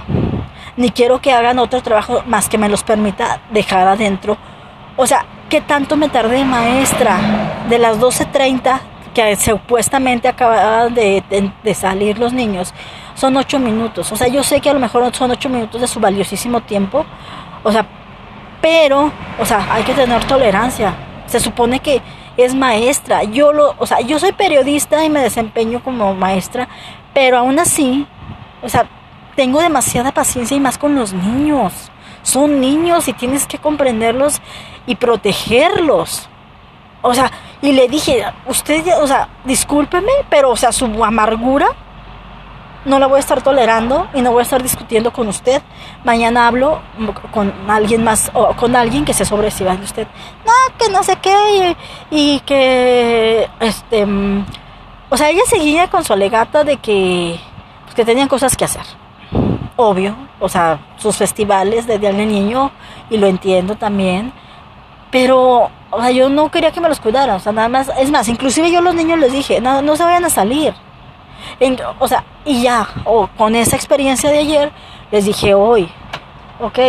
Ni 0.77 0.89
quiero 0.89 1.21
que 1.21 1.31
hagan 1.31 1.59
otro 1.59 1.81
trabajo 1.81 2.23
más 2.25 2.49
que 2.49 2.57
me 2.57 2.69
los 2.69 2.83
permita 2.83 3.41
dejar 3.51 3.87
adentro. 3.87 4.37
O 4.97 5.07
sea, 5.07 5.25
¿qué 5.49 5.61
tanto 5.61 5.95
me 5.95 6.09
tardé, 6.09 6.43
maestra? 6.43 7.17
De 7.69 7.79
las 7.79 7.99
12.30 7.99 8.79
que 9.13 9.35
supuestamente 9.37 10.27
acababan 10.27 10.93
de, 10.93 11.23
de, 11.29 11.49
de, 11.63 11.73
salir 11.73 12.19
los 12.19 12.33
niños, 12.33 12.73
son 13.13 13.37
ocho 13.37 13.59
minutos. 13.59 14.11
O 14.11 14.17
sea, 14.17 14.27
yo 14.27 14.43
sé 14.43 14.59
que 14.59 14.69
a 14.69 14.73
lo 14.73 14.79
mejor 14.81 15.15
son 15.15 15.31
ocho 15.31 15.47
minutos 15.47 15.79
de 15.79 15.87
su 15.87 16.01
valiosísimo 16.01 16.59
tiempo. 16.61 17.05
O 17.63 17.71
sea, 17.71 17.85
pero, 18.65 19.11
o 19.39 19.45
sea, 19.45 19.71
hay 19.71 19.83
que 19.83 19.93
tener 19.93 20.25
tolerancia. 20.25 20.95
Se 21.27 21.39
supone 21.39 21.81
que 21.81 22.01
es 22.35 22.55
maestra. 22.55 23.21
Yo 23.23 23.53
lo, 23.53 23.75
o 23.77 23.85
sea, 23.85 24.01
yo 24.01 24.17
soy 24.17 24.31
periodista 24.31 25.05
y 25.05 25.09
me 25.11 25.21
desempeño 25.21 25.83
como 25.83 26.15
maestra, 26.15 26.67
pero 27.13 27.37
aún 27.37 27.59
así, 27.59 28.07
o 28.63 28.67
sea, 28.67 28.87
tengo 29.35 29.61
demasiada 29.61 30.11
paciencia 30.11 30.57
y 30.57 30.59
más 30.59 30.79
con 30.79 30.95
los 30.95 31.13
niños. 31.13 31.91
Son 32.23 32.59
niños 32.59 33.07
y 33.07 33.13
tienes 33.13 33.45
que 33.45 33.59
comprenderlos 33.59 34.41
y 34.87 34.95
protegerlos. 34.95 36.27
O 37.03 37.13
sea, 37.13 37.29
y 37.61 37.71
le 37.71 37.87
dije, 37.87 38.25
usted, 38.47 38.83
o 38.99 39.05
sea, 39.05 39.29
discúlpeme, 39.43 40.11
pero, 40.27 40.49
o 40.49 40.55
sea, 40.55 40.71
su 40.71 40.87
amargura 41.05 41.67
no 42.85 42.99
la 42.99 43.07
voy 43.07 43.17
a 43.17 43.19
estar 43.19 43.41
tolerando 43.41 44.07
y 44.13 44.21
no 44.21 44.31
voy 44.31 44.41
a 44.41 44.43
estar 44.43 44.61
discutiendo 44.61 45.11
con 45.11 45.27
usted. 45.27 45.61
Mañana 46.03 46.47
hablo 46.47 46.81
con 47.31 47.51
alguien 47.67 48.03
más 48.03 48.31
o 48.33 48.55
con 48.55 48.75
alguien 48.75 49.03
que 49.03 49.13
se 49.13 49.25
sobreestima 49.25 49.75
de 49.75 49.83
usted. 49.83 50.07
No, 50.45 50.77
que 50.77 50.91
no 50.91 51.03
sé 51.03 51.17
qué 51.17 51.75
y, 52.11 52.39
que 52.41 53.49
este 53.59 54.05
mm, 54.05 54.45
o 55.09 55.17
sea, 55.17 55.29
ella 55.29 55.43
seguía 55.47 55.89
con 55.89 56.03
su 56.03 56.13
alegata 56.13 56.63
de 56.63 56.77
que 56.77 57.39
pues, 57.83 57.95
que 57.95 58.05
tenían 58.05 58.27
cosas 58.27 58.55
que 58.55 58.65
hacer. 58.65 58.83
Obvio, 59.77 60.15
o 60.39 60.47
sea, 60.47 60.79
sus 60.97 61.17
festivales 61.17 61.85
de 61.87 61.99
Día 61.99 62.13
del 62.13 62.27
Niño 62.27 62.71
y 63.09 63.17
lo 63.17 63.27
entiendo 63.27 63.75
también, 63.75 64.31
pero 65.11 65.69
o 65.91 66.01
sea, 66.01 66.11
yo 66.11 66.29
no 66.29 66.49
quería 66.49 66.71
que 66.71 66.81
me 66.81 66.89
los 66.89 66.99
cuidaran, 66.99 67.35
o 67.35 67.39
sea, 67.39 67.51
nada 67.51 67.67
más, 67.67 67.91
es 67.99 68.09
más, 68.11 68.27
inclusive 68.27 68.71
yo 68.71 68.79
a 68.79 68.81
los 68.81 68.95
niños 68.95 69.19
les 69.19 69.31
dije, 69.31 69.59
no, 69.59 69.81
no 69.81 69.95
se 69.95 70.03
vayan 70.03 70.25
a 70.25 70.29
salir 70.29 70.73
o 71.99 72.07
sea, 72.07 72.23
y 72.43 72.61
ya, 72.61 72.87
o 73.05 73.27
con 73.37 73.55
esa 73.55 73.75
experiencia 73.75 74.29
de 74.29 74.39
ayer, 74.39 74.71
les 75.11 75.25
dije 75.25 75.53
hoy, 75.53 75.89
ok, 76.59 76.79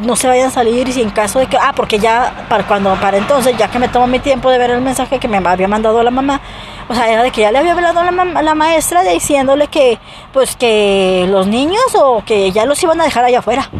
no 0.00 0.16
se 0.16 0.28
vayan 0.28 0.48
a 0.48 0.50
salir 0.50 0.88
y 0.88 0.92
si 0.92 1.02
en 1.02 1.10
caso 1.10 1.38
de 1.38 1.46
que, 1.46 1.56
ah, 1.56 1.72
porque 1.74 1.98
ya 1.98 2.46
para 2.48 2.66
cuando, 2.66 2.94
para 2.96 3.18
entonces, 3.18 3.56
ya 3.56 3.68
que 3.68 3.78
me 3.78 3.88
tomo 3.88 4.06
mi 4.06 4.18
tiempo 4.18 4.50
de 4.50 4.58
ver 4.58 4.70
el 4.70 4.80
mensaje 4.80 5.18
que 5.18 5.28
me 5.28 5.38
había 5.38 5.68
mandado 5.68 6.02
la 6.02 6.10
mamá, 6.10 6.40
o 6.88 6.94
sea, 6.94 7.10
era 7.10 7.22
de 7.22 7.30
que 7.30 7.42
ya 7.42 7.50
le 7.50 7.58
había 7.58 7.72
hablado 7.72 8.00
a 8.00 8.10
la, 8.10 8.42
la 8.42 8.54
maestra 8.54 9.02
diciéndole 9.02 9.68
que, 9.68 9.98
pues 10.32 10.56
que 10.56 11.26
los 11.28 11.46
niños 11.46 11.84
o 11.94 12.22
que 12.24 12.50
ya 12.52 12.64
los 12.66 12.82
iban 12.82 13.00
a 13.00 13.04
dejar 13.04 13.24
allá 13.24 13.40
afuera. 13.40 13.70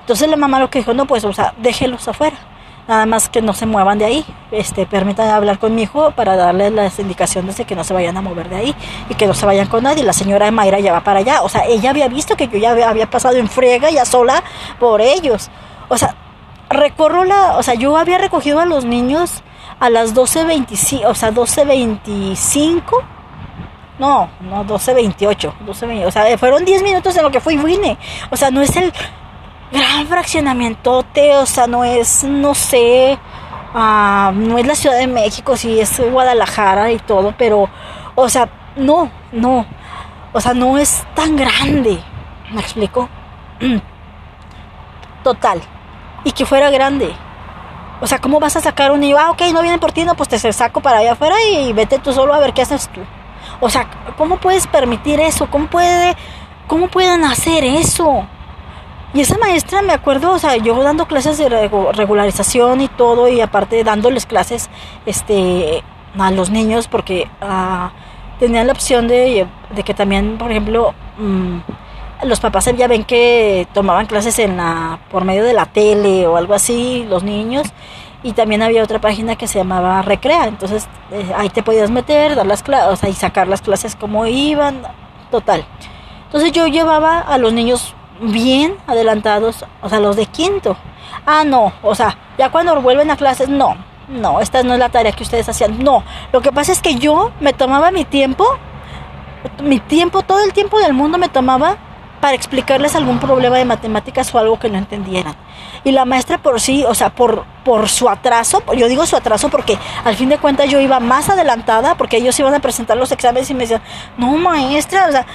Entonces 0.00 0.28
la 0.28 0.36
mamá 0.36 0.60
lo 0.60 0.70
que 0.70 0.78
dijo, 0.80 0.94
no, 0.94 1.06
pues, 1.06 1.24
o 1.24 1.32
sea, 1.32 1.54
déjelos 1.58 2.06
afuera 2.06 2.36
nada 2.88 3.06
más 3.06 3.28
que 3.28 3.42
no 3.42 3.52
se 3.52 3.66
muevan 3.66 3.98
de 3.98 4.04
ahí, 4.04 4.24
este, 4.50 4.86
permítanme 4.86 5.32
hablar 5.32 5.58
con 5.58 5.74
mi 5.74 5.82
hijo 5.82 6.12
para 6.12 6.36
darle 6.36 6.70
las 6.70 6.98
indicaciones 6.98 7.56
de 7.56 7.64
que 7.64 7.74
no 7.74 7.84
se 7.84 7.92
vayan 7.92 8.16
a 8.16 8.22
mover 8.22 8.48
de 8.48 8.56
ahí 8.56 8.74
y 9.08 9.14
que 9.14 9.26
no 9.26 9.34
se 9.34 9.46
vayan 9.46 9.66
con 9.68 9.82
nadie. 9.84 10.04
La 10.04 10.12
señora 10.12 10.50
Mayra 10.50 10.78
ya 10.80 10.92
va 10.92 11.02
para 11.02 11.20
allá, 11.20 11.42
o 11.42 11.48
sea, 11.48 11.64
ella 11.66 11.90
había 11.90 12.08
visto 12.08 12.36
que 12.36 12.48
yo 12.48 12.58
ya 12.58 12.70
había, 12.88 13.10
pasado 13.10 13.36
en 13.36 13.48
friega 13.48 13.90
ya 13.90 14.04
sola 14.04 14.42
por 14.78 15.00
ellos. 15.00 15.50
O 15.88 15.96
sea, 15.96 16.14
recorro 16.68 17.24
la, 17.24 17.56
o 17.56 17.62
sea, 17.62 17.74
yo 17.74 17.96
había 17.96 18.18
recogido 18.18 18.60
a 18.60 18.66
los 18.66 18.84
niños 18.84 19.42
a 19.78 19.90
las 19.90 20.14
12.25, 20.14 21.06
o 21.06 21.14
sea, 21.14 21.32
12.25. 21.32 22.82
No, 23.98 24.28
no, 24.40 24.64
12.28, 24.64 25.52
12, 25.60 26.06
o 26.06 26.10
sea, 26.10 26.38
fueron 26.38 26.64
10 26.64 26.82
minutos 26.82 27.16
en 27.16 27.22
lo 27.22 27.30
que 27.30 27.40
fui 27.40 27.54
y 27.54 27.56
vine. 27.56 27.96
O 28.30 28.36
sea, 28.36 28.50
no 28.50 28.60
es 28.60 28.76
el 28.76 28.92
gran 29.70 30.06
fraccionamiento, 30.06 31.04
o 31.40 31.46
sea, 31.46 31.66
no 31.66 31.84
es, 31.84 32.24
no 32.24 32.54
sé, 32.54 33.18
ah, 33.74 34.32
no 34.34 34.58
es 34.58 34.66
la 34.66 34.74
Ciudad 34.74 34.98
de 34.98 35.06
México, 35.06 35.56
sí 35.56 35.80
es 35.80 36.00
Guadalajara 36.00 36.92
y 36.92 36.98
todo, 36.98 37.34
pero, 37.36 37.68
o 38.14 38.28
sea, 38.28 38.48
no, 38.76 39.10
no, 39.32 39.66
o 40.32 40.40
sea, 40.40 40.54
no 40.54 40.78
es 40.78 41.04
tan 41.14 41.36
grande, 41.36 41.98
¿me 42.52 42.60
explico? 42.60 43.08
Total, 45.24 45.60
y 46.24 46.32
que 46.32 46.46
fuera 46.46 46.70
grande. 46.70 47.14
O 47.98 48.06
sea, 48.06 48.18
¿cómo 48.18 48.38
vas 48.38 48.54
a 48.56 48.60
sacar 48.60 48.92
un 48.92 49.00
niño? 49.00 49.16
Ah, 49.18 49.30
ok, 49.30 49.40
no 49.54 49.62
vienen 49.62 49.80
por 49.80 49.90
ti, 49.90 50.04
no, 50.04 50.14
pues 50.14 50.28
te 50.28 50.52
saco 50.52 50.82
para 50.82 50.98
allá 50.98 51.12
afuera 51.12 51.34
y 51.50 51.72
vete 51.72 51.98
tú 51.98 52.12
solo 52.12 52.34
a 52.34 52.38
ver 52.38 52.52
qué 52.52 52.60
haces 52.60 52.88
tú. 52.88 53.00
O 53.58 53.70
sea, 53.70 53.88
¿cómo 54.18 54.36
puedes 54.36 54.66
permitir 54.66 55.18
eso? 55.18 55.48
¿Cómo 55.50 55.66
puede, 55.68 56.14
cómo 56.66 56.88
pueden 56.88 57.24
hacer 57.24 57.64
eso? 57.64 58.26
Y 59.14 59.20
esa 59.20 59.38
maestra, 59.38 59.82
me 59.82 59.92
acuerdo, 59.92 60.32
o 60.32 60.38
sea, 60.38 60.56
yo 60.56 60.82
dando 60.82 61.06
clases 61.06 61.38
de 61.38 61.48
regularización 61.48 62.80
y 62.80 62.88
todo, 62.88 63.28
y 63.28 63.40
aparte 63.40 63.82
dándoles 63.84 64.26
clases 64.26 64.68
este, 65.06 65.82
a 66.18 66.30
los 66.30 66.50
niños, 66.50 66.88
porque 66.88 67.28
uh, 67.40 67.88
tenían 68.38 68.66
la 68.66 68.72
opción 68.72 69.08
de, 69.08 69.46
que 69.84 69.94
también, 69.94 70.36
por 70.38 70.50
ejemplo, 70.50 70.94
mm, 71.18 71.58
los 72.24 72.40
papás 72.40 72.68
ya 72.76 72.88
ven 72.88 73.04
que 73.04 73.66
tomaban 73.72 74.06
clases 74.06 74.38
en 74.38 74.56
la, 74.56 74.98
por 75.10 75.24
medio 75.24 75.44
de 75.44 75.52
la 75.52 75.66
tele 75.66 76.26
o 76.26 76.36
algo 76.36 76.54
así, 76.54 77.06
los 77.08 77.22
niños, 77.22 77.68
y 78.22 78.32
también 78.32 78.62
había 78.62 78.82
otra 78.82 79.00
página 79.00 79.36
que 79.36 79.46
se 79.46 79.58
llamaba 79.58 80.02
Recrea, 80.02 80.46
entonces 80.46 80.88
eh, 81.12 81.32
ahí 81.36 81.48
te 81.48 81.62
podías 81.62 81.90
meter, 81.90 82.34
dar 82.34 82.46
las 82.46 82.62
clases, 82.62 82.92
o 82.92 82.96
sea, 82.96 83.08
y 83.08 83.14
sacar 83.14 83.46
las 83.46 83.62
clases 83.62 83.94
como 83.94 84.26
iban, 84.26 84.82
total. 85.30 85.64
Entonces 86.26 86.52
yo 86.52 86.66
llevaba 86.66 87.20
a 87.20 87.38
los 87.38 87.52
niños 87.52 87.94
bien 88.20 88.76
adelantados, 88.86 89.64
o 89.82 89.88
sea, 89.88 90.00
los 90.00 90.16
de 90.16 90.26
quinto. 90.26 90.76
Ah, 91.24 91.44
no, 91.44 91.72
o 91.82 91.94
sea, 91.94 92.16
ya 92.38 92.50
cuando 92.50 92.80
vuelven 92.80 93.10
a 93.10 93.16
clases, 93.16 93.48
no, 93.48 93.76
no, 94.08 94.40
esta 94.40 94.62
no 94.62 94.74
es 94.74 94.78
la 94.78 94.88
tarea 94.88 95.12
que 95.12 95.22
ustedes 95.22 95.48
hacían. 95.48 95.82
No, 95.82 96.04
lo 96.32 96.40
que 96.40 96.52
pasa 96.52 96.72
es 96.72 96.80
que 96.80 96.96
yo 96.96 97.32
me 97.40 97.52
tomaba 97.52 97.90
mi 97.90 98.04
tiempo, 98.04 98.44
mi 99.62 99.80
tiempo, 99.80 100.22
todo 100.22 100.44
el 100.44 100.52
tiempo 100.52 100.78
del 100.78 100.92
mundo 100.92 101.18
me 101.18 101.28
tomaba 101.28 101.76
para 102.20 102.34
explicarles 102.34 102.94
algún 102.96 103.18
problema 103.18 103.58
de 103.58 103.64
matemáticas 103.64 104.34
o 104.34 104.38
algo 104.38 104.58
que 104.58 104.70
no 104.70 104.78
entendieran. 104.78 105.34
Y 105.84 105.92
la 105.92 106.04
maestra 106.04 106.38
por 106.38 106.60
sí, 106.60 106.84
o 106.84 106.94
sea, 106.94 107.10
por, 107.10 107.44
por 107.64 107.88
su 107.88 108.08
atraso, 108.08 108.62
yo 108.74 108.88
digo 108.88 109.06
su 109.06 109.16
atraso 109.16 109.48
porque 109.48 109.78
al 110.04 110.16
fin 110.16 110.28
de 110.28 110.38
cuentas 110.38 110.68
yo 110.70 110.80
iba 110.80 110.98
más 110.98 111.28
adelantada 111.28 111.94
porque 111.96 112.16
ellos 112.16 112.38
iban 112.40 112.54
a 112.54 112.60
presentar 112.60 112.96
los 112.96 113.12
exámenes 113.12 113.50
y 113.50 113.54
me 113.54 113.60
decían, 113.60 113.82
no 114.16 114.32
maestra, 114.36 115.06
o 115.08 115.12
sea, 115.12 115.26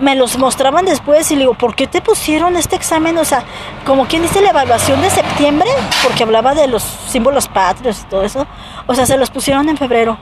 me 0.00 0.16
los 0.16 0.38
mostraban 0.38 0.86
después 0.86 1.30
y 1.30 1.34
le 1.34 1.40
digo, 1.42 1.54
¿por 1.54 1.74
qué 1.74 1.86
te 1.86 2.00
pusieron 2.00 2.56
este 2.56 2.74
examen? 2.74 3.18
O 3.18 3.24
sea, 3.24 3.44
como 3.84 4.06
quien 4.06 4.22
dice 4.22 4.40
la 4.40 4.50
evaluación 4.50 5.00
de 5.02 5.10
septiembre, 5.10 5.68
porque 6.02 6.22
hablaba 6.22 6.54
de 6.54 6.66
los 6.66 6.82
símbolos 6.82 7.48
patrios 7.48 8.00
y 8.00 8.04
todo 8.04 8.22
eso. 8.22 8.46
O 8.86 8.94
sea, 8.94 9.06
se 9.06 9.18
los 9.18 9.30
pusieron 9.30 9.68
en 9.68 9.76
febrero. 9.76 10.18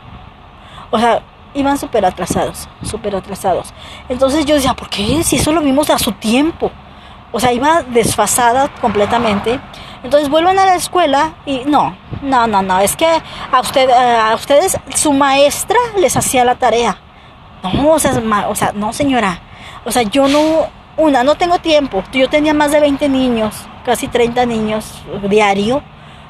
O 0.91 0.99
sea, 0.99 1.23
iban 1.55 1.79
súper 1.79 2.05
atrasados, 2.05 2.69
súper 2.83 3.15
atrasados. 3.15 3.73
Entonces 4.09 4.45
yo 4.45 4.57
decía, 4.57 4.75
¿por 4.75 4.89
qué? 4.89 5.23
Si 5.23 5.37
eso 5.37 5.53
lo 5.53 5.61
vimos 5.61 5.91
a 5.91 5.99
su 5.99 6.13
tiempo. 6.13 6.71
O 7.31 7.39
sea, 7.39 7.53
iba 7.53 7.83
desfasada 7.83 8.69
completamente. 8.81 9.61
Entonces 10.03 10.29
vuelven 10.29 10.59
a 10.59 10.65
la 10.65 10.75
escuela 10.75 11.35
y 11.45 11.63
no, 11.67 11.97
no, 12.23 12.47
no, 12.47 12.63
no, 12.63 12.79
es 12.79 12.97
que 12.97 13.07
a, 13.07 13.61
usted, 13.61 13.91
a 13.91 14.35
ustedes 14.35 14.79
su 14.95 15.13
maestra 15.13 15.77
les 15.99 16.17
hacía 16.17 16.45
la 16.45 16.55
tarea. 16.55 16.99
No, 17.63 17.93
o 17.93 17.99
sea, 17.99 18.13
o 18.49 18.55
sea, 18.55 18.73
no 18.73 18.93
señora, 18.93 19.41
o 19.85 19.91
sea, 19.91 20.03
yo 20.03 20.29
no, 20.29 20.67
una, 20.97 21.25
no 21.25 21.37
tengo 21.37 21.59
tiempo. 21.59 22.03
Yo 22.13 22.29
tenía 22.29 22.55
más 22.55 22.73
de 22.73 22.81
20 22.81 23.09
niños, 23.09 23.55
casi 23.85 24.09
30 24.09 24.47
niños 24.47 25.03
diario, 25.29 25.83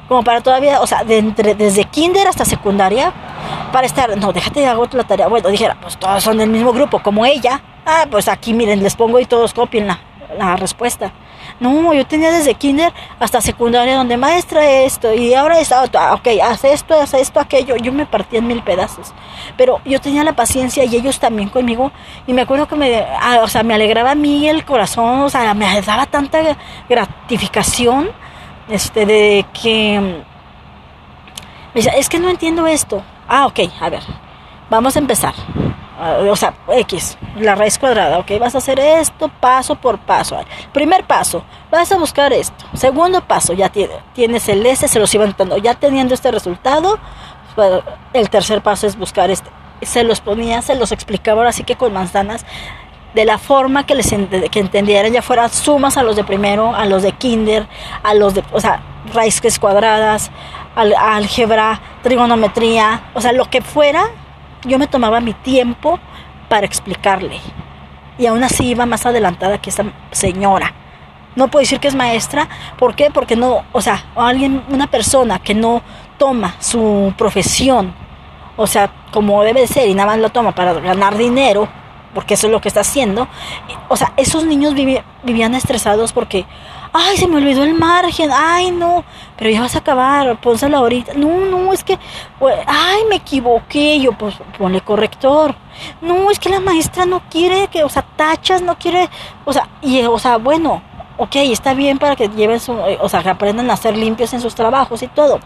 como 0.07 0.23
para 0.23 0.41
todavía, 0.41 0.81
o 0.81 0.87
sea, 0.87 1.03
de 1.03 1.17
entre, 1.17 1.55
desde 1.55 1.85
kinder 1.85 2.27
hasta 2.27 2.45
secundaria, 2.45 3.13
para 3.71 3.85
estar, 3.85 4.17
no, 4.17 4.33
déjate, 4.33 4.65
hago 4.65 4.87
la 4.91 5.03
tarea. 5.03 5.27
Bueno, 5.27 5.49
dijera, 5.49 5.77
pues 5.79 5.97
todos 5.97 6.23
son 6.23 6.37
del 6.37 6.49
mismo 6.49 6.73
grupo, 6.73 7.01
como 7.01 7.25
ella. 7.25 7.61
Ah, 7.85 8.05
pues 8.09 8.27
aquí 8.27 8.53
miren, 8.53 8.81
les 8.83 8.95
pongo 8.95 9.19
y 9.19 9.25
todos 9.25 9.53
copien 9.53 9.87
la, 9.87 9.99
la 10.37 10.55
respuesta. 10.55 11.11
No, 11.59 11.93
yo 11.93 12.05
tenía 12.05 12.31
desde 12.31 12.53
kinder 12.55 12.93
hasta 13.19 13.41
secundaria 13.41 13.95
donde 13.95 14.17
maestra 14.17 14.69
esto 14.69 15.13
y 15.13 15.33
ahora 15.33 15.59
está, 15.59 15.83
ah, 15.93 16.13
ok, 16.13 16.27
hace 16.43 16.73
esto, 16.73 16.99
hace 16.99 17.19
esto, 17.19 17.39
aquello. 17.39 17.75
Yo 17.77 17.91
me 17.91 18.05
partía 18.05 18.39
en 18.39 18.47
mil 18.47 18.63
pedazos. 18.63 19.13
Pero 19.57 19.81
yo 19.85 19.99
tenía 19.99 20.23
la 20.23 20.33
paciencia 20.33 20.83
y 20.85 20.95
ellos 20.95 21.19
también 21.19 21.49
conmigo. 21.49 21.91
Y 22.27 22.33
me 22.33 22.41
acuerdo 22.41 22.67
que 22.67 22.75
me, 22.75 23.05
ah, 23.19 23.39
o 23.43 23.47
sea, 23.47 23.63
me 23.63 23.73
alegraba 23.73 24.11
a 24.11 24.15
mí 24.15 24.47
el 24.47 24.65
corazón, 24.65 25.21
o 25.21 25.29
sea, 25.29 25.53
me 25.53 25.81
daba 25.81 26.05
tanta 26.05 26.39
gratificación 26.87 28.09
este, 28.69 29.05
de 29.05 29.45
que... 29.61 30.23
Es 31.73 32.09
que 32.09 32.19
no 32.19 32.29
entiendo 32.29 32.65
esto. 32.67 33.03
Ah, 33.27 33.45
ok, 33.45 33.59
a 33.79 33.89
ver, 33.89 34.03
vamos 34.69 34.95
a 34.95 34.99
empezar. 34.99 35.33
O 35.99 36.35
sea, 36.37 36.53
X, 36.69 37.17
la 37.37 37.55
raíz 37.55 37.77
cuadrada, 37.77 38.19
ok, 38.19 38.31
vas 38.39 38.55
a 38.55 38.59
hacer 38.59 38.79
esto 38.79 39.29
paso 39.41 39.75
por 39.75 39.99
paso. 39.99 40.39
Primer 40.71 41.03
paso, 41.03 41.43
vas 41.69 41.91
a 41.91 41.97
buscar 41.97 42.31
esto. 42.31 42.65
Segundo 42.73 43.21
paso, 43.21 43.51
ya 43.51 43.69
tienes 43.69 44.47
el 44.47 44.65
S, 44.65 44.87
se 44.87 44.99
los 44.99 45.13
iba 45.13 45.25
notando. 45.25 45.57
Ya 45.57 45.73
teniendo 45.73 46.13
este 46.13 46.31
resultado, 46.31 46.97
el 48.13 48.29
tercer 48.29 48.61
paso 48.61 48.87
es 48.87 48.97
buscar 48.97 49.29
este. 49.29 49.49
Se 49.81 50.03
los 50.03 50.21
ponía, 50.21 50.61
se 50.61 50.75
los 50.75 50.93
explicaba 50.93 51.41
ahora 51.41 51.51
sí 51.51 51.63
que 51.63 51.75
con 51.75 51.91
manzanas, 51.91 52.45
de 53.13 53.25
la 53.25 53.37
forma 53.37 53.85
que 53.85 53.95
les 53.95 54.09
que 54.09 54.59
entendieran, 54.59 55.11
ya 55.11 55.21
fuera 55.21 55.49
sumas 55.49 55.97
a 55.97 56.03
los 56.03 56.15
de 56.15 56.23
primero, 56.23 56.75
a 56.75 56.85
los 56.85 57.03
de 57.03 57.11
kinder, 57.11 57.67
a 58.03 58.13
los 58.13 58.35
de, 58.35 58.43
o 58.51 58.61
sea, 58.61 58.81
raíces 59.13 59.59
cuadradas, 59.59 60.31
álgebra, 60.75 61.81
trigonometría, 62.03 63.09
o 63.13 63.21
sea, 63.21 63.31
lo 63.31 63.49
que 63.49 63.61
fuera 63.61 64.11
yo 64.63 64.79
me 64.79 64.87
tomaba 64.87 65.19
mi 65.19 65.33
tiempo 65.33 65.99
para 66.47 66.65
explicarle. 66.65 67.39
Y 68.17 68.25
aún 68.25 68.43
así 68.43 68.67
iba 68.67 68.85
más 68.85 69.05
adelantada 69.05 69.59
que 69.59 69.69
esa 69.69 69.85
señora. 70.11 70.73
No 71.35 71.47
puedo 71.47 71.61
decir 71.61 71.79
que 71.79 71.87
es 71.87 71.95
maestra. 71.95 72.49
¿Por 72.77 72.95
qué? 72.95 73.11
Porque 73.11 73.35
no, 73.35 73.63
o 73.71 73.81
sea, 73.81 74.03
alguien, 74.15 74.63
una 74.69 74.87
persona 74.87 75.39
que 75.39 75.53
no 75.53 75.81
toma 76.17 76.55
su 76.59 77.13
profesión, 77.17 77.93
o 78.57 78.67
sea, 78.67 78.91
como 79.11 79.41
debe 79.43 79.65
ser 79.67 79.87
y 79.87 79.93
nada 79.93 80.11
más 80.11 80.19
lo 80.19 80.29
toma 80.29 80.53
para 80.53 80.73
ganar 80.73 81.17
dinero, 81.17 81.69
porque 82.13 82.33
eso 82.33 82.47
es 82.47 82.53
lo 82.53 82.61
que 82.61 82.67
está 82.67 82.81
haciendo. 82.81 83.27
O 83.87 83.95
sea, 83.95 84.13
esos 84.17 84.45
niños 84.45 84.73
vivían 84.73 85.55
estresados 85.55 86.13
porque, 86.13 86.45
ay, 86.93 87.17
se 87.17 87.27
me 87.27 87.37
olvidó 87.37 87.63
el 87.63 87.73
margen, 87.73 88.29
ay, 88.33 88.71
no, 88.71 89.03
pero 89.37 89.49
ya 89.49 89.61
vas 89.61 89.75
a 89.75 89.79
acabar, 89.79 90.39
pónselo 90.39 90.77
ahorita. 90.77 91.13
No, 91.13 91.45
no, 91.45 91.73
es 91.73 91.83
que, 91.83 91.97
ay, 92.67 93.01
me 93.09 93.17
equivoqué, 93.17 93.99
yo, 93.99 94.13
pues 94.13 94.35
ponle 94.57 94.81
corrector. 94.81 95.55
No, 96.01 96.29
es 96.31 96.39
que 96.39 96.49
la 96.49 96.59
maestra 96.59 97.05
no 97.05 97.21
quiere 97.29 97.67
que, 97.67 97.83
o 97.83 97.89
sea, 97.89 98.03
tachas, 98.15 98.61
no 98.61 98.77
quiere, 98.77 99.09
o 99.45 99.53
sea, 99.53 99.67
y, 99.81 100.01
o 100.01 100.19
sea, 100.19 100.37
bueno, 100.37 100.81
ok, 101.19 101.35
está 101.35 101.73
bien 101.73 101.99
para 101.99 102.15
que 102.15 102.29
lleven 102.29 102.59
su, 102.59 102.73
eh, 102.79 102.97
o 103.01 103.09
sea, 103.09 103.21
que 103.21 103.29
aprendan 103.29 103.69
a 103.69 103.77
ser 103.77 103.95
limpios 103.95 104.33
en 104.33 104.41
sus 104.41 104.55
trabajos 104.55 105.03
y 105.03 105.07
todo, 105.07 105.39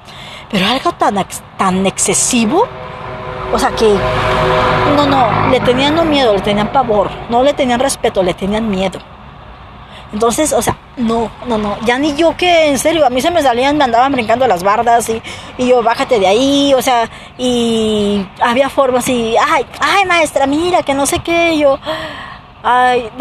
pero 0.49 0.67
algo 0.67 0.91
tan, 0.93 1.23
tan 1.57 1.85
excesivo, 1.85 2.67
o 3.53 3.59
sea, 3.59 3.69
que, 3.71 3.95
no, 4.95 5.05
no, 5.05 5.49
le 5.49 5.59
tenían 5.59 6.09
miedo, 6.09 6.33
le 6.33 6.41
tenían 6.41 6.71
pavor, 6.71 7.09
no 7.29 7.43
le 7.43 7.53
tenían 7.53 7.79
respeto, 7.79 8.23
le 8.23 8.33
tenían 8.33 8.69
miedo. 8.69 8.99
Entonces, 10.11 10.53
o 10.53 10.61
sea, 10.61 10.75
no, 10.97 11.31
no, 11.47 11.57
no, 11.57 11.77
ya 11.85 11.97
ni 11.97 12.15
yo 12.15 12.35
que, 12.35 12.69
en 12.69 12.79
serio, 12.79 13.05
a 13.05 13.09
mí 13.09 13.21
se 13.21 13.31
me 13.31 13.41
salían, 13.41 13.77
me 13.77 13.83
andaban 13.83 14.11
brincando 14.11 14.47
las 14.47 14.63
bardas 14.63 15.09
y, 15.09 15.21
y 15.57 15.67
yo, 15.67 15.81
bájate 15.81 16.19
de 16.19 16.27
ahí, 16.27 16.73
o 16.73 16.81
sea, 16.81 17.09
y 17.37 18.25
había 18.41 18.69
formas 18.69 19.07
y, 19.09 19.35
ay, 19.37 19.65
ay, 19.79 20.05
maestra, 20.05 20.45
mira, 20.47 20.83
que 20.83 20.93
no 20.93 21.05
sé 21.05 21.19
qué, 21.19 21.57
yo, 21.57 21.79
Ay, 22.65 23.11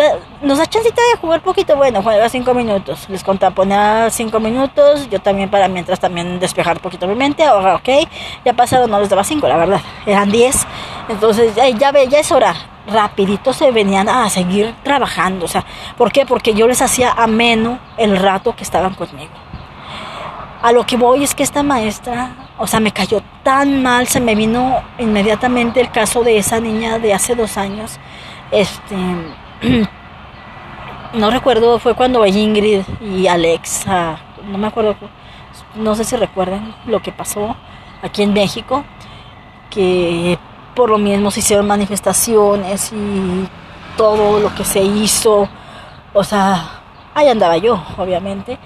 nos 0.41 0.59
da 0.59 0.67
chancita 0.67 1.03
de 1.11 1.19
jugar 1.21 1.43
poquito. 1.43 1.75
Bueno, 1.75 2.01
juega 2.01 2.29
cinco 2.29 2.55
minutos. 2.55 3.09
Les 3.09 3.25
contaba 3.25 3.53
poner 3.53 4.09
cinco 4.13 4.39
minutos. 4.39 5.11
Yo 5.11 5.19
también 5.21 5.51
para 5.51 5.67
mientras 5.67 5.99
también 5.99 6.39
despejar 6.39 6.79
poquito 6.79 7.09
mi 7.09 7.17
mente. 7.17 7.43
Ahora, 7.43 7.75
ok. 7.75 7.89
Ya 8.45 8.53
pasado, 8.53 8.87
no 8.87 9.01
les 9.01 9.09
daba 9.09 9.25
cinco, 9.25 9.49
la 9.49 9.57
verdad. 9.57 9.81
Eran 10.07 10.31
diez. 10.31 10.65
Entonces, 11.09 11.57
ya 11.57 11.91
ve, 11.91 12.07
ya 12.07 12.21
es 12.21 12.31
hora. 12.31 12.55
Rapidito 12.87 13.53
se 13.53 13.73
venían 13.73 14.09
a 14.09 14.31
seguir 14.31 14.77
trabajando. 14.85 15.47
O 15.47 15.49
sea, 15.49 15.65
¿por 15.99 16.13
qué? 16.13 16.25
Porque 16.25 16.55
yo 16.55 16.69
les 16.69 16.81
hacía 16.81 17.11
ameno 17.11 17.81
el 17.97 18.17
rato 18.19 18.55
que 18.55 18.63
estaban 18.63 18.95
conmigo. 18.95 19.33
A 20.63 20.71
lo 20.71 20.87
que 20.87 20.97
voy 20.97 21.25
es 21.25 21.35
que 21.35 21.43
esta 21.43 21.65
maestra, 21.65 22.31
o 22.59 22.69
sea, 22.69 22.79
me 22.79 22.93
cayó 22.93 23.21
tan 23.43 23.83
mal, 23.83 24.07
se 24.07 24.21
me 24.21 24.37
vino 24.37 24.81
inmediatamente 25.01 25.81
el 25.81 25.91
caso 25.91 26.23
de 26.23 26.39
esa 26.39 26.61
niña 26.61 27.01
de 27.01 27.13
hace 27.13 27.35
dos 27.35 27.57
años 27.57 27.99
este, 28.53 28.97
no 31.15 31.31
recuerdo, 31.31 31.79
fue 31.79 31.95
cuando 31.95 32.25
Ingrid 32.25 32.83
y 33.01 33.27
Alexa, 33.27 34.19
no 34.47 34.59
me 34.59 34.69
acuerdo, 34.69 34.95
no 35.75 35.95
sé 35.95 36.05
si 36.05 36.17
recuerdan 36.17 36.75
lo 36.87 37.01
que 37.01 37.13
pasó 37.13 37.57
aquí 38.03 38.23
en 38.23 38.33
México, 38.33 38.85
que 39.71 40.39
por 40.75 40.91
lo 40.91 40.99
mismo 40.99 41.31
se 41.31 41.41
hicieron 41.41 41.67
manifestaciones 41.67 42.93
y 42.93 43.49
todo 43.97 44.39
lo 44.39 44.55
que 44.55 44.65
se 44.65 44.83
hizo, 44.83 45.49
o 46.13 46.25
sea, 46.25 46.83
ahí 47.15 47.29
andaba 47.29 47.57
yo, 47.57 47.83
obviamente. 47.97 48.59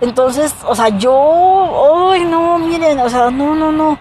Entonces, 0.00 0.54
o 0.64 0.74
sea, 0.74 0.88
yo, 0.90 2.10
ay, 2.12 2.24
no, 2.24 2.58
miren, 2.58 3.00
o 3.00 3.08
sea, 3.08 3.30
no, 3.30 3.54
no, 3.54 3.72
no. 3.72 3.98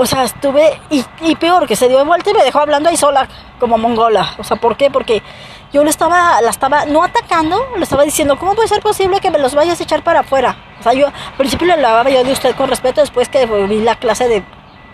O 0.00 0.06
sea, 0.06 0.24
estuve, 0.24 0.80
y, 0.88 1.04
y 1.20 1.36
peor, 1.36 1.66
que 1.66 1.76
se 1.76 1.86
dio 1.86 2.02
vuelta 2.06 2.30
y 2.30 2.32
me 2.32 2.42
dejó 2.42 2.60
hablando 2.60 2.88
ahí 2.88 2.96
sola, 2.96 3.28
como 3.58 3.76
mongola. 3.76 4.34
O 4.38 4.44
sea, 4.44 4.56
¿por 4.56 4.74
qué? 4.78 4.90
Porque 4.90 5.22
yo 5.74 5.84
le 5.84 5.90
estaba, 5.90 6.40
la 6.40 6.48
estaba, 6.48 6.86
no 6.86 7.04
atacando, 7.04 7.62
le 7.76 7.82
estaba 7.82 8.02
diciendo, 8.04 8.38
¿cómo 8.38 8.54
puede 8.54 8.66
ser 8.66 8.80
posible 8.80 9.20
que 9.20 9.30
me 9.30 9.38
los 9.38 9.54
vayas 9.54 9.78
a 9.78 9.82
echar 9.82 10.02
para 10.02 10.20
afuera? 10.20 10.56
O 10.80 10.82
sea, 10.82 10.94
yo 10.94 11.08
al 11.08 11.36
principio 11.36 11.66
le 11.66 11.74
hablaba 11.74 12.08
yo 12.08 12.24
de 12.24 12.32
usted 12.32 12.56
con 12.56 12.70
respeto, 12.70 13.02
después 13.02 13.28
que 13.28 13.44
vi 13.44 13.82
la 13.82 13.96
clase 13.96 14.26
de 14.26 14.42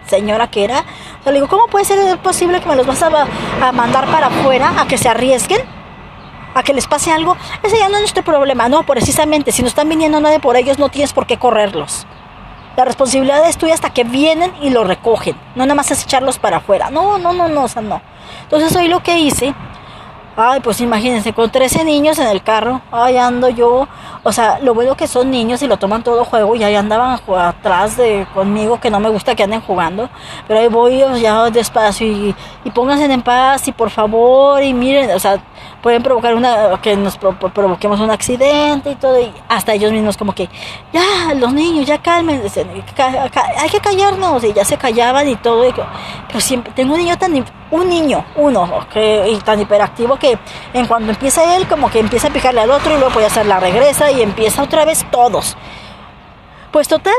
señora 0.08 0.50
que 0.50 0.64
era, 0.64 0.80
o 0.80 1.22
sea, 1.22 1.30
le 1.30 1.34
digo, 1.34 1.46
¿cómo 1.46 1.68
puede 1.68 1.84
ser 1.84 2.18
posible 2.18 2.60
que 2.60 2.68
me 2.68 2.74
los 2.74 2.84
vas 2.88 3.00
a, 3.04 3.28
a 3.62 3.70
mandar 3.70 4.10
para 4.10 4.26
afuera, 4.26 4.72
a 4.76 4.88
que 4.88 4.98
se 4.98 5.08
arriesguen? 5.08 5.60
a 6.52 6.62
que 6.62 6.72
les 6.72 6.86
pase 6.86 7.12
algo, 7.12 7.36
ese 7.62 7.78
ya 7.78 7.88
no 7.90 7.96
es 7.96 8.00
nuestro 8.00 8.24
problema, 8.24 8.66
no, 8.68 8.82
precisamente, 8.82 9.52
si 9.52 9.60
no 9.60 9.68
están 9.68 9.90
viniendo 9.90 10.18
nadie 10.20 10.40
por 10.40 10.56
ellos, 10.56 10.78
no 10.78 10.88
tienes 10.88 11.12
por 11.12 11.26
qué 11.26 11.38
correrlos. 11.38 12.06
La 12.76 12.84
responsabilidad 12.84 13.48
es 13.48 13.56
tuya 13.56 13.74
hasta 13.74 13.90
que 13.90 14.04
vienen 14.04 14.52
y 14.60 14.70
lo 14.70 14.84
recogen. 14.84 15.36
No 15.54 15.64
nada 15.64 15.74
más 15.74 15.90
es 15.90 16.04
echarlos 16.04 16.38
para 16.38 16.58
afuera. 16.58 16.90
No, 16.90 17.16
no, 17.18 17.32
no, 17.32 17.48
no, 17.48 17.64
o 17.64 17.68
sea, 17.68 17.82
no. 17.82 18.02
Entonces 18.42 18.76
hoy 18.76 18.88
lo 18.88 19.02
que 19.02 19.18
hice, 19.18 19.54
ay, 20.36 20.60
pues 20.60 20.80
imagínense, 20.82 21.32
con 21.32 21.50
13 21.50 21.84
niños 21.84 22.18
en 22.18 22.26
el 22.26 22.42
carro, 22.42 22.82
ay, 22.92 23.16
ando 23.16 23.48
yo, 23.48 23.88
o 24.22 24.32
sea, 24.32 24.58
lo 24.60 24.74
bueno 24.74 24.94
que 24.96 25.06
son 25.06 25.30
niños 25.30 25.62
y 25.62 25.66
lo 25.66 25.78
toman 25.78 26.02
todo 26.02 26.24
juego 26.24 26.54
y 26.54 26.64
ahí 26.64 26.74
andaban 26.74 27.18
atrás 27.38 27.96
de 27.96 28.26
conmigo, 28.34 28.78
que 28.78 28.90
no 28.90 29.00
me 29.00 29.08
gusta 29.08 29.34
que 29.34 29.44
anden 29.44 29.62
jugando, 29.62 30.10
pero 30.46 30.60
ahí 30.60 30.68
voy 30.68 31.02
ya 31.20 31.50
despacio 31.50 32.06
y, 32.06 32.34
y 32.64 32.70
pónganse 32.70 33.06
en 33.06 33.22
paz 33.22 33.66
y 33.68 33.72
por 33.72 33.88
favor 33.88 34.62
y 34.62 34.74
miren, 34.74 35.10
o 35.12 35.18
sea, 35.18 35.38
pueden 35.82 36.02
provocar 36.02 36.34
una 36.34 36.80
que 36.80 36.96
nos 36.96 37.16
provoquemos 37.16 38.00
un 38.00 38.10
accidente 38.10 38.90
y 38.90 38.94
todo 38.96 39.20
y 39.20 39.32
hasta 39.48 39.74
ellos 39.74 39.92
mismos 39.92 40.16
como 40.16 40.34
que 40.34 40.48
ya 40.92 41.34
los 41.34 41.52
niños 41.52 41.86
ya 41.86 41.98
calmen 41.98 42.42
hay 42.42 43.68
que 43.70 43.80
callarnos 43.80 44.42
y 44.44 44.52
ya 44.52 44.64
se 44.64 44.76
callaban 44.76 45.28
y 45.28 45.36
todo 45.36 45.64
pero 46.26 46.40
siempre 46.40 46.72
tengo 46.74 46.94
un 46.94 47.00
niño 47.00 47.16
tan 47.16 47.44
un 47.70 47.88
niño 47.88 48.24
uno 48.36 48.86
que 48.92 49.28
y 49.28 49.36
tan 49.38 49.60
hiperactivo 49.60 50.16
que 50.16 50.38
en 50.72 50.86
cuanto 50.86 51.10
empieza 51.10 51.56
él 51.56 51.66
como 51.66 51.90
que 51.90 52.00
empieza 52.00 52.28
a 52.28 52.32
picarle 52.32 52.60
al 52.60 52.70
otro 52.70 52.94
y 52.94 52.98
luego 52.98 53.14
puede 53.14 53.26
hacer 53.26 53.46
la 53.46 53.60
regresa 53.60 54.10
y 54.10 54.22
empieza 54.22 54.62
otra 54.62 54.84
vez 54.84 55.04
todos 55.10 55.56
pues 56.70 56.88
total 56.88 57.14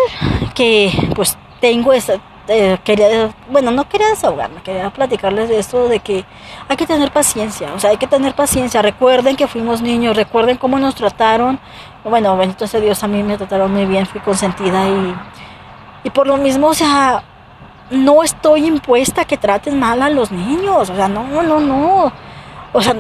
que 0.54 0.92
pues 1.16 1.38
tengo 1.60 1.94
esa 1.94 2.20
eh, 2.48 2.78
quería, 2.84 3.30
bueno, 3.50 3.72
no 3.72 3.88
quería 3.88 4.10
desahogarme, 4.10 4.62
quería 4.62 4.90
platicarles 4.90 5.50
de 5.50 5.60
esto, 5.60 5.88
de 5.88 6.00
que 6.00 6.26
hay 6.68 6.78
que 6.78 6.88
tener 6.88 7.12
paciencia, 7.12 7.74
o 7.74 7.80
sea, 7.80 7.90
hay 7.92 7.98
que 7.98 8.08
tener 8.08 8.34
paciencia. 8.34 8.82
Recuerden 8.82 9.36
que 9.36 9.48
fuimos 9.48 9.82
niños, 9.82 10.16
recuerden 10.16 10.58
cómo 10.58 10.80
nos 10.80 10.96
trataron. 10.96 11.60
Bueno, 12.04 12.38
bendito 12.38 12.68
sea 12.68 12.80
Dios, 12.80 13.04
a 13.04 13.08
mí 13.08 13.22
me 13.24 13.38
trataron 13.38 13.74
muy 13.74 13.86
bien, 13.86 14.06
fui 14.06 14.22
consentida 14.22 14.88
y, 14.88 15.16
y 16.06 16.10
por 16.10 16.28
lo 16.28 16.38
mismo, 16.38 16.68
o 16.68 16.74
sea, 16.74 17.24
no 17.92 18.24
estoy 18.24 18.66
impuesta 18.66 19.22
a 19.22 19.26
que 19.26 19.38
traten 19.38 19.80
mal 19.80 20.02
a 20.02 20.10
los 20.10 20.32
niños, 20.32 20.90
o 20.90 20.96
sea, 20.96 21.08
no, 21.08 21.42
no, 21.44 21.60
no. 21.60 22.12
O 22.74 22.82
sea, 22.82 22.96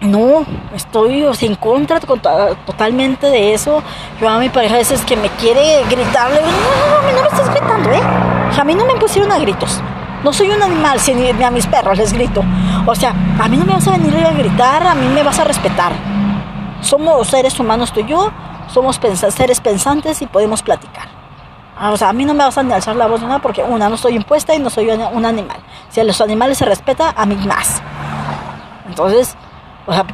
no, 0.00 0.44
estoy 0.74 1.22
o 1.24 1.34
sea, 1.34 1.48
en 1.48 1.54
contra 1.56 2.00
totalmente 2.00 3.28
de 3.28 3.54
eso. 3.54 3.82
Yo 4.20 4.28
a 4.28 4.38
mi 4.38 4.48
pareja 4.48 4.74
a 4.74 4.78
veces 4.78 5.04
que 5.04 5.16
me 5.16 5.28
quiere 5.30 5.84
gritarle, 5.84 6.40
no, 6.40 6.46
no, 6.46 7.02
no, 7.02 7.16
no 7.16 7.22
me 7.22 7.28
estás 7.28 7.50
gritando, 7.50 7.90
¿eh? 7.90 8.02
a 8.58 8.64
mí 8.64 8.74
no 8.74 8.84
me 8.84 8.94
pusieron 8.94 9.32
a 9.32 9.38
gritos. 9.38 9.80
No 10.22 10.32
soy 10.32 10.50
un 10.50 10.62
animal, 10.62 11.00
si 11.00 11.14
ni, 11.14 11.30
a 11.30 11.50
mis 11.50 11.66
perros 11.66 11.98
les 11.98 12.12
grito. 12.12 12.42
O 12.86 12.94
sea, 12.94 13.14
a 13.38 13.48
mí 13.48 13.56
no 13.56 13.66
me 13.66 13.74
vas 13.74 13.86
a 13.88 13.92
venir 13.92 14.16
a 14.24 14.32
gritar, 14.32 14.86
a 14.86 14.94
mí 14.94 15.06
me 15.08 15.22
vas 15.22 15.38
a 15.38 15.44
respetar. 15.44 15.92
Somos 16.80 17.28
seres 17.28 17.58
humanos 17.60 17.92
tú 17.92 18.00
y 18.00 18.06
yo, 18.06 18.30
somos 18.68 18.98
seres 19.30 19.60
pensantes 19.60 20.22
y 20.22 20.26
podemos 20.26 20.62
platicar. 20.62 21.08
Ah, 21.76 21.90
o 21.90 21.96
sea, 21.96 22.08
a 22.08 22.12
mí 22.12 22.24
no 22.24 22.34
me 22.34 22.44
vas 22.44 22.56
a 22.56 22.60
alzar 22.60 22.96
la 22.96 23.06
voz 23.06 23.20
ni 23.20 23.26
nada 23.26 23.40
porque 23.40 23.62
una, 23.62 23.88
no 23.88 23.96
estoy 23.96 24.14
impuesta 24.14 24.54
y 24.54 24.60
no 24.60 24.70
soy 24.70 24.88
un 24.88 25.26
animal. 25.26 25.58
Si 25.90 26.00
a 26.00 26.04
los 26.04 26.20
animales 26.20 26.56
se 26.58 26.64
respeta, 26.64 27.12
a 27.16 27.26
mí 27.26 27.36
más. 27.46 27.82
Entonces, 28.86 29.36
o 29.86 29.92
sea, 29.92 30.06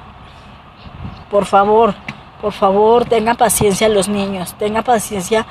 por 1.31 1.47
favor, 1.47 1.95
por 2.41 2.53
favor, 2.53 3.05
tengan 3.05 3.37
paciencia 3.37 3.89
los 3.89 4.09
niños, 4.09 4.55
tengan 4.55 4.83
paciencia 4.83 5.47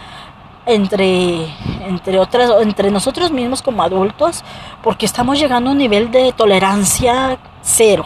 entre, 0.66 1.46
entre 1.88 2.20
otras, 2.20 2.52
entre 2.62 2.92
nosotros 2.92 3.32
mismos 3.32 3.62
como 3.62 3.84
adultos, 3.84 4.44
porque 4.84 5.06
estamos 5.06 5.40
llegando 5.40 5.70
a 5.70 5.74
un 5.74 5.80
nivel 5.80 6.12
de 6.12 6.32
tolerancia 6.34 7.38
cero, 7.62 8.06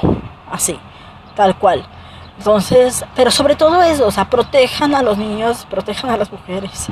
así, 0.52 0.80
tal 1.36 1.56
cual. 1.58 1.86
Entonces, 2.38 3.06
pero 3.15 3.32
sobre 3.32 3.56
todo 3.56 3.82
eso, 3.84 4.08
o 4.08 4.12
sea, 4.12 4.30
protejan 4.30 4.95
a 4.95 5.02
los 5.02 5.17
niños, 5.17 5.65
protejan 5.69 6.10
a 6.10 6.17
las 6.17 6.32
mujeres. 6.32 6.88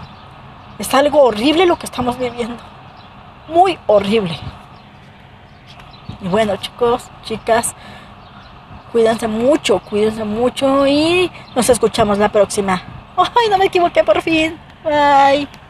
Es 0.77 0.93
algo 0.93 1.23
horrible 1.23 1.65
lo 1.65 1.77
que 1.77 1.85
estamos 1.85 2.17
viviendo. 2.17 2.61
Muy 3.47 3.77
horrible. 3.87 4.37
Y 6.21 6.27
bueno, 6.27 6.55
chicos, 6.57 7.03
chicas, 7.23 7.75
Cuídense 8.91 9.27
mucho, 9.27 9.79
cuídense 9.79 10.23
mucho 10.23 10.85
y 10.85 11.31
nos 11.55 11.69
escuchamos 11.69 12.17
la 12.17 12.29
próxima. 12.29 12.81
Ay, 13.15 13.49
no 13.49 13.57
me 13.57 13.65
equivoqué 13.65 14.03
por 14.03 14.21
fin. 14.21 14.57
Bye. 14.83 15.60